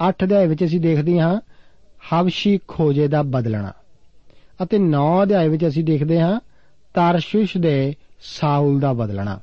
8 0.09 0.23
ਅਧਿਆਏ 0.23 0.47
ਵਿੱਚ 0.47 0.63
ਅਸੀਂ 0.63 0.79
ਦੇਖਦੇ 0.79 1.19
ਹਾਂ, 1.19 1.41
ਹਵਸ਼ੀ 2.13 2.59
ਖੋਜੇ 2.67 3.07
ਦਾ 3.07 3.21
ਬਦਲਣਾ। 3.21 3.73
ਅਤੇ 4.63 4.77
9 4.77 5.23
ਅਧਿਆਏ 5.23 5.47
ਵਿੱਚ 5.47 5.67
ਅਸੀਂ 5.67 5.83
ਦੇਖਦੇ 5.83 6.21
ਹਾਂ, 6.21 6.39
ਤਾਰਸ਼ੁਸ਼ 6.93 7.57
ਦੇ 7.57 7.95
ਸਾਊਲ 8.21 8.79
ਦਾ 8.79 8.93
ਬਦਲਣਾ। 8.93 9.39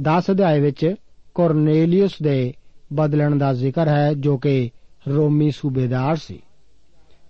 10 0.00 0.30
ਅਧਿਆਏ 0.30 0.60
ਵਿੱਚ 0.60 0.94
ਕੋਰਨੇਲੀਅਸ 1.34 2.10
ਦੇ 2.22 2.54
ਬਦਲਣ 2.92 3.36
ਦਾ 3.36 3.52
ਜ਼ਿਕਰ 3.52 3.88
ਹੈ, 3.88 4.14
ਜੋ 4.14 4.38
ਕਿ 4.38 4.70
ਰੋਮੀ 5.08 5.50
ਸੂਬੇਦਾਰ 5.50 6.16
ਸੀ। 6.16 6.42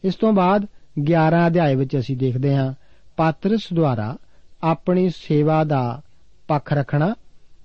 ਇਸ 0.04 0.14
ਤੋਂ 0.14 0.32
ਬਾਅਦ 0.32 0.66
11 0.98 1.46
ਅਧਿਆਏ 1.46 1.74
ਵਿੱਚ 1.74 1.98
ਅਸੀਂ 1.98 2.16
ਦੇਖਦੇ 2.16 2.56
ਹਾਂ 2.56 2.74
ਪਾਤਰਸ 3.16 3.72
ਦੁਆਰਾ 3.74 4.16
ਆਪਣੀ 4.62 5.10
ਸੇਵਾ 5.10 5.64
ਦਾ 5.64 6.02
ਪੱਖ 6.48 6.72
ਰੱਖਣਾ 6.72 7.14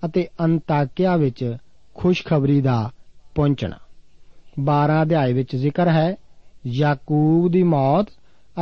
ਅਤੇ 0.06 0.28
ਅੰਤਾਕਿਆ 0.40 1.16
ਵਿੱਚ 1.16 1.58
ਖੁਸ਼ਖਬਰੀ 1.94 2.62
ਦਾ 2.62 2.92
ਪਹੁੰਚਣਾ। 3.36 3.78
12 4.60 5.02
ਅਧਿਆਏ 5.02 5.34
ਵਿੱਚ 5.34 5.56
ਜ਼ਿਕਰ 5.56 5.88
ਹੈ, 5.88 6.16
ਯਾਕੂਬ 6.68 7.52
ਦੀ 7.52 7.64
ਮੌਤ 7.64 8.08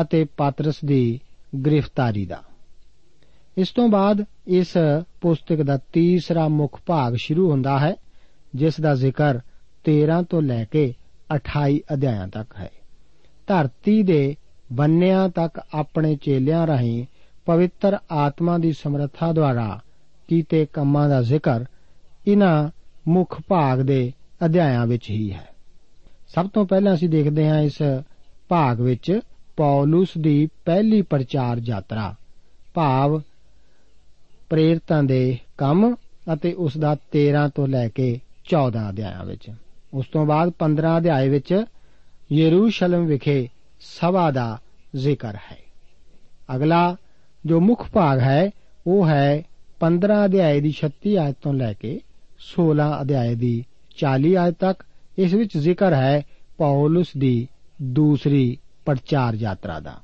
ਅਤੇ 0.02 0.26
ਪਾਤਰਸ 0.26 0.76
ਦੀ 0.86 1.20
ਗ੍ਰਿਫਤਾਰੀ 1.66 2.26
ਦਾ। 2.26 2.44
ਇਸ 3.58 3.70
ਤੋਂ 3.70 3.90
ਬਾਅਦ 3.90 4.26
ਇਸ 4.48 4.78
ਪੁਸਤਕ 5.22 5.62
ਦਾ 5.62 5.78
ਤੀਸਰਾ 5.78 6.48
ਮੁੱਖ 6.48 6.80
ਭਾਗ 6.86 7.16
ਸ਼ੁਰੂ 7.16 7.52
ਹੁੰਦਾ 7.52 7.80
ਹੈ, 7.80 7.96
ਜਿਸ 8.56 8.80
ਦਾ 8.82 8.96
ਜ਼ਿਕਰ 8.96 9.40
13 9.84 10.22
ਤੋਂ 10.22 10.42
ਲੈ 10.42 10.66
ਕੇ 10.66 10.94
28 11.36 11.80
ਅਧਿਆਇਆਂ 11.94 12.28
ਤੱਕ 12.28 12.56
ਹੈ। 12.60 12.72
ਧਰਤੀ 13.48 14.04
ਦੇ 14.04 14.36
ਬੰਨਿਆਂ 14.74 15.30
ਤੱਕ 15.30 15.62
ਆਪਣੇ 15.74 16.16
ਚੇਲਿਆਂ 16.16 16.68
ਰਾਹੀਂ 16.68 17.06
ਪਵਿੱਤਰ 17.46 17.98
ਆਤਮਾ 18.12 18.58
ਦੀ 18.58 18.74
ਸਮਰੱਥਾ 18.74 19.34
ਦੁਆਰਾ 19.34 19.80
ਕੀਤੇ 20.28 20.66
ਕੰਮਾਂ 20.66 21.10
ਦਾ 21.10 21.22
ਜ਼ਿਕਰ 21.22 21.66
ਇਹਨਾਂ 22.28 22.70
ਮੁੱਖ 23.08 23.42
ਭਾਗ 23.48 23.80
ਦੇ 23.80 24.14
ਅਧਿਆਇਆਂ 24.46 24.88
ਵਿੱਚ 24.88 25.10
ਹੀ 25.10 25.34
ਹੈ। 25.34 25.48
ਸਭ 26.28 26.50
ਤੋਂ 26.50 26.66
ਪਹਿਲਾਂ 26.66 26.94
ਅਸੀਂ 26.94 27.10
ਦੇਖਦੇ 27.10 27.50
ਹਾਂ 27.50 27.60
ਇਸ 27.60 27.82
ਭਾਗ 28.50 28.82
ਵਿੱਚ 28.82 29.20
ਪੌਲਸ 29.58 30.08
ਦੀ 30.18 30.50
ਪਹਿਲੀ 30.66 31.02
ਪ੍ਰਚਾਰ 31.02 31.62
ਯਾਤਰਾ, 31.66 32.16
ਭਾਵ 32.74 33.22
ਪ੍ਰੇਰਿਤਾਂ 34.50 35.04
ਦੇ 35.04 35.38
ਕੰਮ 35.58 35.96
ਅਤੇ 36.34 36.54
ਉਸ 36.54 36.78
ਦਾ 36.78 36.96
13 37.12 37.50
ਤੋਂ 37.56 37.68
ਲੈ 37.68 37.90
ਕੇ 37.90 38.20
14 38.46 38.90
ਅਧਿਆਇਆਂ 38.90 39.26
ਵਿੱਚ। 39.26 39.52
ਉਸ 39.94 40.06
ਤੋਂ 40.08 40.26
ਬਾਅਦ 40.26 40.50
15 40.60 40.98
ਅਧਿਆਏ 40.98 41.30
ਵਿੱਚ 41.30 41.64
ਯਰੂਸ਼ਲਮ 42.32 43.06
ਵਿਖੇ 43.06 43.50
ਸਭਾ 43.80 44.32
ਦਾ 44.32 44.62
ਜ਼ਿਕਰ 44.96 45.36
ਹੈ। 45.36 45.58
ਅਗਲਾ 46.56 46.96
ਜੋ 47.46 47.60
ਮੁੱਖ 47.60 47.92
ਭਾਗ 47.92 48.20
ਹੈ, 48.20 48.52
ਉਹ 48.88 49.08
ਹੈ 49.08 49.44
15 49.80 50.26
ਅਧਿਆਏ 50.26 50.62
ਦੀ 50.62 50.72
36 50.72 51.18
ਆਇਤ 51.18 51.36
ਤੋਂ 51.42 51.54
ਲੈ 51.54 51.74
ਕੇ 51.74 52.02
16 52.40 53.02
ਅਧਿਆਏ 53.02 53.36
ਦੀ 53.36 53.66
40 53.98 54.36
ਆਇਤ 54.36 54.56
ਤੱਕ। 54.60 54.84
ਇਸ 55.18 55.34
ਵਿੱਚ 55.34 55.58
ਜ਼ਿਕਰ 55.58 55.94
ਹੈ 55.94 56.22
ਪੌਲਸ 56.58 57.08
ਦੀ 57.18 57.48
ਦੂਸਰੀ 57.82 58.58
ਪ੍ਰਚਾਰ 58.86 59.34
ਯਾਤਰਾ 59.36 59.80
ਦਾ। 59.80 60.02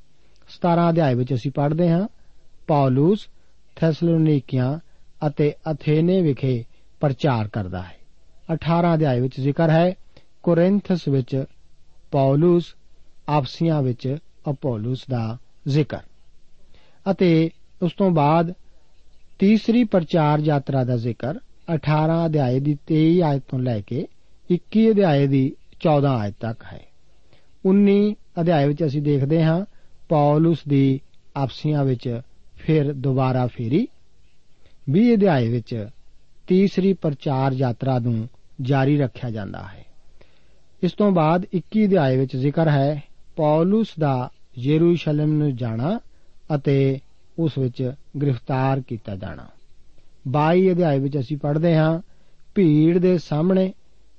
17 0.48 0.90
ਅਧਿਆਏ 0.90 1.14
ਵਿੱਚ 1.14 1.34
ਅਸੀਂ 1.34 1.50
ਪੜ੍ਹਦੇ 1.50 1.90
ਹਾਂ, 1.90 2.08
ਪੌਲਸ 2.66 3.28
ਥੈਸਲੋਨੀਕੀਆਂ 3.76 4.78
ਅਤੇ 5.26 5.54
ਅਥੇਨੇ 5.72 6.22
ਵਿਖੇ 6.22 6.64
ਪ੍ਰਚਾਰ 7.00 7.48
ਕਰਦਾ 7.48 7.82
ਹੈ। 7.82 8.05
18 8.52 8.94
ਅਧਿਆਏ 8.94 9.20
ਵਿੱਚ 9.20 9.40
ਜ਼ਿਕਰ 9.40 9.70
ਹੈ, 9.70 9.94
ਕੋਰਿੰਥਸ 10.42 11.08
ਵਿੱਚ, 11.08 11.44
ਪੌਲਸ, 12.10 12.64
ਆਪਸੀਆਂ 13.28 13.82
ਵਿੱਚ 13.82 14.16
ਅਪੋਲਸ 14.50 14.98
ਦਾ 15.10 15.38
ਜ਼ਿਕਰ। 15.68 15.98
ਅਤੇ 17.10 17.50
ਉਸ 17.82 17.92
ਤੋਂ 17.92 18.10
ਬਾਅਦ 18.10 18.52
ਤੀਸਰੀ 19.38 19.84
ਪ੍ਰਚਾਰ 19.84 20.38
ਯਾਤਰਾ 20.38 20.84
ਦਾ 20.84 20.96
ਜ਼ਿਕਰ 20.96 21.38
18 21.74 22.26
ਅਧਿਆਏ 22.26 22.60
ਦੀ 22.60 22.78
23 22.86 23.22
ਆਇਤ 23.22 23.42
ਤੋਂ 23.48 23.58
ਲੈ 23.58 23.80
ਕੇ 23.80 24.06
21 24.50 24.90
ਅਧਿਆਏ 24.90 25.26
ਦੀ 25.26 25.56
14 25.80 26.16
ਆਇਤ 26.18 26.34
ਤੱਕ 26.40 26.64
ਹੈ। 26.72 26.86
19 27.64 28.14
ਅਧਿਆਏ 28.40 28.68
ਵਿੱਚ 28.68 28.84
ਅਸੀਂ 28.84 29.02
ਦੇਖਦੇ 29.02 29.44
ਹਾਂ, 29.44 29.64
ਪੌਲਸ 30.08 30.58
ਦੀ 30.68 31.00
ਆਪਸੀਆਂ 31.36 31.84
ਵਿੱਚ 31.84 32.20
ਫਿਰ 32.56 32.92
ਦੁਬਾਰਾ 32.92 33.46
ਫੇਰੀ। 33.46 33.88
20 34.90 35.14
ਅਧਿਆਏ 35.14 35.48
ਵਿੱਚ 35.48 35.88
ਤੀਸਰੀ 36.46 36.92
ਪ੍ਰਚਾਰ 36.92 37.52
ਯਾਤਰਾ 37.52 37.98
ਨੂੰ 37.98 38.28
ਜਾਰੀ 38.60 38.98
ਰੱਖਿਆ 38.98 39.30
ਜਾਂਦਾ 39.30 39.62
ਹੈ। 39.62 39.86
ਇਸ 40.82 40.92
ਤੋਂ 40.92 41.10
ਬਾਅਦ 41.10 41.46
21 41.52 41.86
ਅਧਿਆਏ 41.86 42.16
ਵਿੱਚ 42.16 42.36
ਜ਼ਿਕਰ 42.36 42.68
ਹੈ, 42.68 43.02
ਪੌਲਸ 43.36 43.86
ਦਾ 43.98 44.30
ਯਰੂਸ਼ਲਮ 44.58 45.32
ਨੂੰ 45.32 45.56
ਜਾਣਾ 45.56 46.00
ਅਤੇ 46.54 47.00
ਉਸ 47.38 47.58
ਵਿੱਚ 47.58 47.92
ਗ੍ਰਿਫਤਾਰ 48.20 48.80
ਕੀਤਾ 48.80 49.16
ਜਾਣਾ। 49.16 49.46
22 50.28 50.72
ਅਧਿਆਏ 50.72 50.98
ਵਿੱਚ 50.98 51.18
ਅਸੀਂ 51.18 51.36
ਪੜ੍ਹਦੇ 51.36 51.76
ਹਾਂ, 51.76 52.00
ਭੀੜ 52.54 52.98
ਦੇ 52.98 53.18
ਸਾਹਮਣੇ 53.18 53.74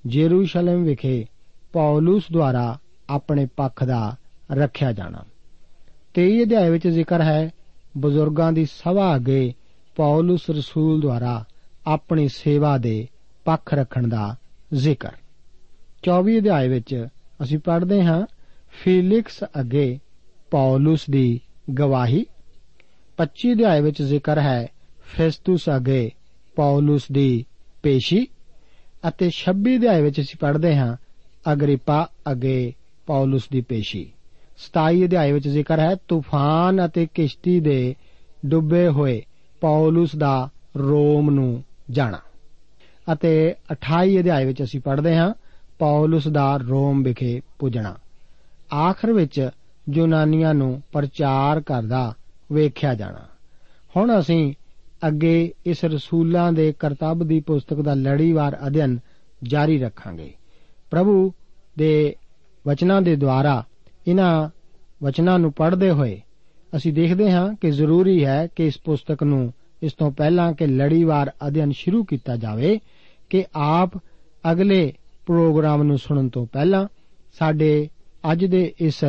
ਯਰੂਸ਼ਲਮ 0.08 0.84
ਵਿਖੇ 0.84 1.26
ਪੌਲਸ 1.74 2.24
ਦੁਆਰਾ 2.32 2.80
ਆਪਣੇ 3.10 3.46
ਪੱਖ 3.46 3.84
ਦਾ 3.84 4.16
ਰੱਖਿਆ 4.52 4.92
ਜਾਣਾ। 4.92 5.20
23 6.14 6.44
ਅਧਿਆਏ 6.44 6.70
ਵਿੱਚ 6.70 6.88
ਜ਼ਿਕਰ 6.88 7.22
ਹੈ, 7.22 7.50
ਬਜ਼ੁਰਗਾਂ 7.98 8.52
ਦੀ 8.52 8.66
ਸਭਾ 8.66 9.16
ਅੱਗੇ 9.16 9.54
ਪੌਲਸ 9.96 10.50
ਰਸੂਲ 10.50 11.02
ਦੁਆਰਾ 11.02 11.46
ਆਪਣੀ 11.88 12.28
ਸੇਵਾ 12.28 12.78
ਦੇ 12.78 13.08
ਪੱਖ 13.48 13.74
ਰੱਖਣ 13.74 14.08
ਦਾ 14.08 14.36
ਜ਼ਿਕਰ। 14.74 15.12
24 16.04 16.40
ਅਧਿਆਏ 16.40 16.68
ਵਿੱਚ 16.68 17.08
ਅਸੀਂ 17.44 17.60
ਪੜ੍ਹਦੇ 17.60 18.04
ਹਾਂ, 18.04 18.26
ਫੀਲਿਕਸ 18.72 19.44
ਅੱਗੇ 19.44 20.00
ਪੌਲਸ 20.52 21.10
ਦੀ 21.10 21.42
ਗਵਾਹੀ। 21.74 22.26
25 23.18 23.54
ਅਧਿਆਏ 23.54 23.82
ਵਿੱਚ 23.82 24.02
ਜ਼ਿਕਰ 24.02 24.40
ਹੈ 24.40 24.68
ਫੈਸਟਸ 25.06 25.70
ਅੱਗੇ 25.76 26.12
ਪੌਲਸ 26.56 27.12
ਦੀ 27.12 27.46
ਪੇਸ਼ੀ। 27.84 28.28
ਅਤੇ 29.08 29.30
26 29.30 29.78
ਅਧਿਆਏ 29.78 30.02
ਵਿੱਚ 30.02 30.22
ਅਸੀਂ 30.22 30.38
ਪੜ੍ਹਦੇ 30.40 30.76
ਹਾਂ, 30.76 30.98
ਅਗਰੀਪਾ 31.54 32.10
ਅੱਗੇ 32.32 32.74
ਪੌਲਸ 33.06 33.50
ਦੀ 33.50 33.62
ਪੇਸ਼ੀ। 33.62 34.12
27 34.58 35.06
ਅਧਿਆਏ 35.06 35.32
ਵਿੱਚ 35.32 35.48
ਜ਼ਿਕਰ 35.48 35.80
ਹੈ, 35.80 35.96
ਤੂਫਾਨ 36.08 36.86
ਅਤੇ 36.86 37.08
ਕਿਸ਼ਤੀ 37.14 37.60
ਦੇ 37.60 37.96
ਡੁੱਬੇ 38.46 38.88
ਹੋਏ 38.88 39.22
ਪੌਲਸ 39.62 40.16
ਦਾ 40.16 40.50
ਰੋਮ 40.78 41.30
ਨੂੰ 41.30 41.64
ਜਾਣਾ। 41.90 42.20
ਅਤੇ 43.14 43.56
28 43.72 44.20
ਅਧਿਆਏ 44.20 44.46
ਵਿੱਚ 44.46 44.64
ਅਸੀਂ 44.64 44.80
ਪੜ੍ਹਦੇ 44.80 45.18
ਹਾਂ, 45.18 45.34
ਪੌਲਸ 45.80 46.28
ਦਾ 46.28 46.58
ਰੋਮ 46.58 47.04
ਵਿਖੇ 47.04 47.42
ਪੁੱਜਣਾ। 47.60 47.96
ਆਖਰ 48.76 49.12
ਵਿੱਚ 49.14 49.50
ਯੂਨਾਨੀਆਂ 49.90 50.54
ਨੂੰ 50.54 50.82
ਪ੍ਰਚਾਰ 50.92 51.62
ਕਰਦਾ 51.62 52.14
ਵੇਖਿਆ 52.52 52.94
ਜਾਣਾ। 52.94 53.26
ਹੁਣ 53.98 54.20
ਅਸੀਂ 54.20 54.54
ਅੱਗੇ 55.08 55.54
ਇਸ 55.66 55.86
ਰਸੂਲਾਂ 55.86 56.54
ਦੇ 56.54 56.74
ਕਰਤੱਵ 56.80 57.28
ਦੀ 57.28 57.40
ਪੁਸਤਕ 57.40 57.82
ਦਾ 57.82 57.94
ਲੜੀਵਾਰ 57.94 58.58
ਅਧਿਐਨ 58.68 59.00
ਜਾਰੀ 59.44 59.80
ਰੱਖਾਂਗੇ। 59.80 60.34
ਪ੍ਰਭੂ 60.92 61.32
ਦੇ 61.78 62.16
ਵਚਨਾਂ 62.68 63.02
ਦੇ 63.02 63.16
ਦੁਆਰਾ 63.16 63.64
ਇਹਨਾਂ 64.08 64.50
ਵਚਨਾਂ 65.04 65.40
ਨੂੰ 65.40 65.52
ਪੜ੍ਹਦੇ 65.52 65.90
ਹੋਏ 65.90 66.22
ਅਸੀਂ 66.76 66.94
ਦੇਖਦੇ 66.94 67.32
ਹਾਂ 67.32 67.56
ਕਿ 67.56 67.72
ਜ਼ਰੂਰੀ 67.72 68.26
ਹੈ 68.26 68.48
ਕਿ 68.56 68.68
ਇਸ 68.68 68.78
ਪੁਸਤਕ 68.78 69.24
ਨੂੰ 69.24 69.54
ਇਸ 69.84 69.94
ਤੋਂ 69.94 70.12
ਪਹਿਲਾਂ 70.12 70.54
ਕਿ 70.54 70.68
ਲੜੀਵਾਰ 70.68 71.32
ਅਧਿਐਨ 71.48 71.72
ਸ਼ੁਰੂ 71.72 72.04
ਕੀਤਾ 72.04 72.36
ਜਾਵੇ। 72.36 72.80
ਕਿ 73.30 73.44
ਆਪ 73.56 73.98
ਅਗਲੇ 74.52 74.94
ਪ੍ਰੋਗਰਾਮ 75.26 75.84
ਨੂੰ 75.84 75.98
ਸੁਣਨ 75.98 76.30
ਤੋਂ 76.30 76.46
ਪਹਿਲਾਂ 76.48 76.88
ਸਾਡੇ 77.40 77.90
ਅੱਜ 78.32 78.46
ਦੇ 78.46 78.74
ਇਸ 78.80 79.04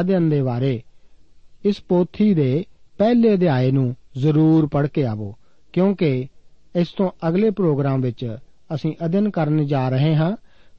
ਅਧਿਐਨ 0.00 0.28
ਦੇ 0.28 0.42
ਬਾਰੇ 0.42 0.82
ਇਸ 1.64 1.80
ਪੋਥੀ 1.88 2.34
ਦੇ 2.34 2.64
ਪਹਿਲੇ 2.98 3.34
ਅਧਿਆਏ 3.34 3.70
ਨੂੰ 3.70 3.94
ਜ਼ਰੂਰ 4.16 4.66
ਪੜ੍ਹ 4.66 4.88
ਕੇ 4.88 5.04
ਆਵੋ, 5.06 5.34
ਕਿਉਂਕਿ 5.72 6.28
ਇਸ 6.76 6.88
ਤੋਂ 6.88 7.10
ਅਗਲੇ 7.28 7.50
ਪ੍ਰੋਗਰਾਮ 7.50 8.00
ਵਿੱਚ 8.00 8.36
ਅਸੀਂ 8.74 8.94
ਅਧਿਐਨ 9.04 9.30
ਕਰਨ 9.30 9.66
ਜਾ 9.66 9.88
ਰਹੇ 9.88 10.14
ਹਾਂ, 10.14 10.36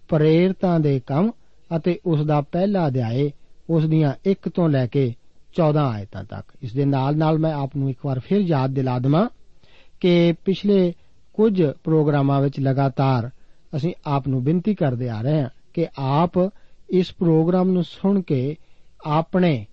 ਪ੍ਰੇਰਤਾਂ 0.08 0.80
ਦੇ 0.80 1.00
ਕੰਮ 1.00 1.32
ਅਤੇ 1.76 2.00
ਉਸ 2.06 2.26
ਦਾ 2.26 2.42
ਪਹਿਲਾ 2.42 2.88
ਅਧਿਆਏ 2.88 3.32
ਉਸ 3.70 3.86
ਦੀਆਂ 3.86 4.14
1 4.30 4.50
ਤੋਂ 4.50 4.70
ਲੈ 4.70 4.88
ਕੇ 4.88 5.14
14 5.56 5.86
ਆਇਤਾਂ 5.92 6.24
ਤੱਕ। 6.24 6.52
ਇਸ 6.62 6.74
ਦੇ 6.74 6.86
ਨਾਲ 6.86 7.18
ਨਾਲ 7.18 7.38
ਮੈਂ 7.38 7.54
ਆਪ 7.54 7.76
ਨੂੰ 7.76 7.90
ਇੱਕ 7.90 8.06
ਵਾਰ 8.06 8.20
ਫਿਰ 8.20 8.40
ਯਾਦ 8.40 8.72
ਦਿਲਾ 8.72 9.00
ਦਵਾਂ 9.00 9.30
ਕਿ 10.02 10.34
ਪਿਛਲੇ 10.46 10.94
ਕੁਝ 11.36 11.64
ਪ੍ਰੋਗਰਾਮਾਂ 11.84 12.42
ਵਿੱਚ 12.42 12.60
ਲਗਾਤਾਰ 12.60 13.30
ਅਸੀਂ 13.76 13.94
ਆਪ 14.06 14.28
ਨੂੰ 14.28 14.44
ਬੇਨਤੀ 14.44 14.76
ਕਰਦੇ 14.76 15.10
ਆ 15.10 15.22
ਰਹੇ 15.22 15.42
ਹਾਂ 15.42 15.50
ਕਿ 15.74 15.88
ਆਪ 16.00 16.32
ਇਸ 16.90 17.12
ਪ੍ਰੋਗਰਾਮ 17.12 17.70
ਨੂੰ 17.70 17.84
ਸੁਣ 17.84 18.22
ਕੇ 18.22 18.56
ਆਪਣੇ 19.06 19.66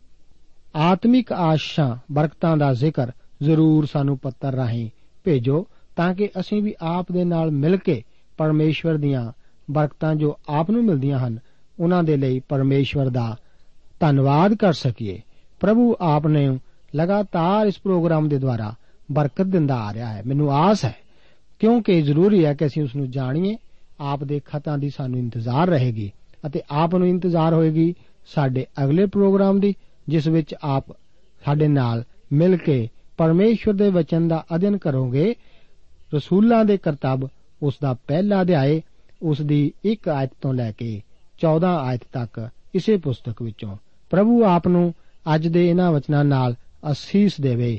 ਆਤਮਿਕ 0.76 1.32
ਆਸ਼ਾ 1.32 1.98
ਬਰਕਤਾਂ 2.12 2.56
ਦਾ 2.56 2.74
ਜ਼ਿਕਰ 2.74 3.10
ਜ਼ਰੂਰ 3.42 3.86
ਸਾਨੂੰ 3.86 4.18
ਪੱਤਰ 4.18 4.52
ਰਾਹੀਂ 4.52 4.90
ਭੇਜੋ 5.24 5.66
ਤਾਂ 5.96 6.14
ਕਿ 6.14 6.28
ਅਸੀਂ 6.40 6.62
ਵੀ 6.62 6.74
ਆਪ 6.80 7.12
ਦੇ 7.12 7.24
ਨਾਲ 7.24 7.50
ਮਿਲ 7.50 7.76
ਕੇ 7.76 8.02
ਪਰਮੇਸ਼ਵਰ 8.38 8.94
ਦੀਆਂ 8.94 9.32
ਬਰਕਤਾਂ 9.70 10.14
ਜੋ 10.14 10.38
ਆਪ 10.48 10.70
ਨੂੰ 10.70 10.84
ਮਿਲਦੀਆਂ 10.84 11.18
ਹਨ, 11.18 11.38
ਉਹਨਾਂ 11.80 12.02
ਦੇ 12.02 12.16
ਲਈ 12.16 12.40
ਪਰਮੇਸ਼ਵਰ 12.40 13.08
ਦਾ 13.08 13.36
ਧੰਨਵਾਦ 14.00 14.54
ਕਰ 14.54 14.72
ਸਕੀਏ। 14.72 15.22
ਪ੍ਰਭੂ 15.60 15.96
ਆਪ 16.00 16.26
ਨੇ 16.26 16.58
ਲਗਾਤਾਰ 16.96 17.66
ਇਸ 17.66 17.78
ਪ੍ਰੋਗਰਾਮ 17.78 18.28
ਦੇ 18.28 18.38
ਦੁਆਰਾ 18.38 18.74
ਬਰਕਤ 19.12 19.42
ਦਿੰਦਾ 19.42 19.76
ਆ 19.76 19.94
ਰਿਹਾ 19.94 20.08
ਹੈ। 20.08 20.22
ਮੈਨੂੰ 20.26 20.52
ਆਸ 20.52 20.84
ਹੈ 20.84 20.94
ਕਿਉਂਕਿ 21.62 22.02
ਜ਼ਰੂਰੀ 22.02 22.44
ਹੈ 22.44 22.54
ਕਿ 22.54 22.66
ਅਸੀਂ 22.66 22.82
ਉਸ 22.82 22.96
ਨੂੰ 22.96 23.10
ਜਾਣੀਏ, 23.10 23.56
ਆਪ 24.00 24.24
ਦੇ 24.24 24.40
ਖਤਾਂ 24.44 24.78
ਦੀ 24.78 24.90
ਸਾਨੂੰ 24.90 25.18
ਇੰਤਜ਼ਾਰ 25.18 25.68
ਰਹੇਗੀ 25.68 26.12
ਅਤੇ 26.46 26.62
ਆਪ 26.70 26.94
ਨੂੰ 26.94 27.08
ਇੰਤਜ਼ਾਰ 27.08 27.54
ਹੋਏਗੀ 27.54 27.94
ਸਾਡੇ 28.26 28.66
ਅਗਲੇ 28.84 29.06
ਪ੍ਰੋਗਰਾਮ 29.06 29.60
ਦੀ, 29.60 29.74
ਜਿਸ 30.08 30.26
ਵਿੱਚ 30.26 30.54
ਆਪ 30.62 30.84
ਸਾਡੇ 31.44 31.68
ਨਾਲ 31.68 32.04
ਮਿਲ 32.32 32.56
ਕੇ 32.56 32.88
ਪਰਮੇਸ਼ਵਰ 33.16 33.74
ਦੇ 33.74 33.90
ਵਚਨ 33.90 34.28
ਦਾ 34.28 34.44
ਅਧਿਐਨ 34.54 34.78
ਕਰੋਗੇ। 34.78 35.34
ਰਸੂਲਾਂ 36.14 36.64
ਦੇ 36.64 36.76
ਕਰਤੱਵ 36.76 37.28
ਉਸ 37.62 37.74
ਦਾ 37.82 37.94
ਪਹਿਲਾ 37.94 38.42
ਅਧਿਆਏ, 38.42 38.82
ਉਸ 39.22 39.40
ਦੀ 39.40 39.72
1 39.84 40.08
ਆਇਤ 40.08 40.30
ਤੋਂ 40.40 40.54
ਲੈ 40.54 40.72
ਕੇ 40.72 41.02
14 41.40 41.78
ਆਇਤ 41.78 42.00
ਤੱਕ 42.12 42.48
ਇਸੇ 42.74 42.96
ਪੁਸਤਕ 42.96 43.42
ਵਿੱਚੋਂ। 43.42 43.76
ਪ੍ਰਭੂ 44.10 44.44
ਆਪ 44.44 44.68
ਨੂੰ 44.68 44.94
ਅੱਜ 45.34 45.48
ਦੇ 45.48 45.70
ਇਹਨਾਂ 45.70 45.92
ਵਚਨਾਂ 45.92 46.24
ਨਾਲ 46.24 46.54
ਅਸੀਸ 46.90 47.40
ਦੇਵੇ। 47.40 47.78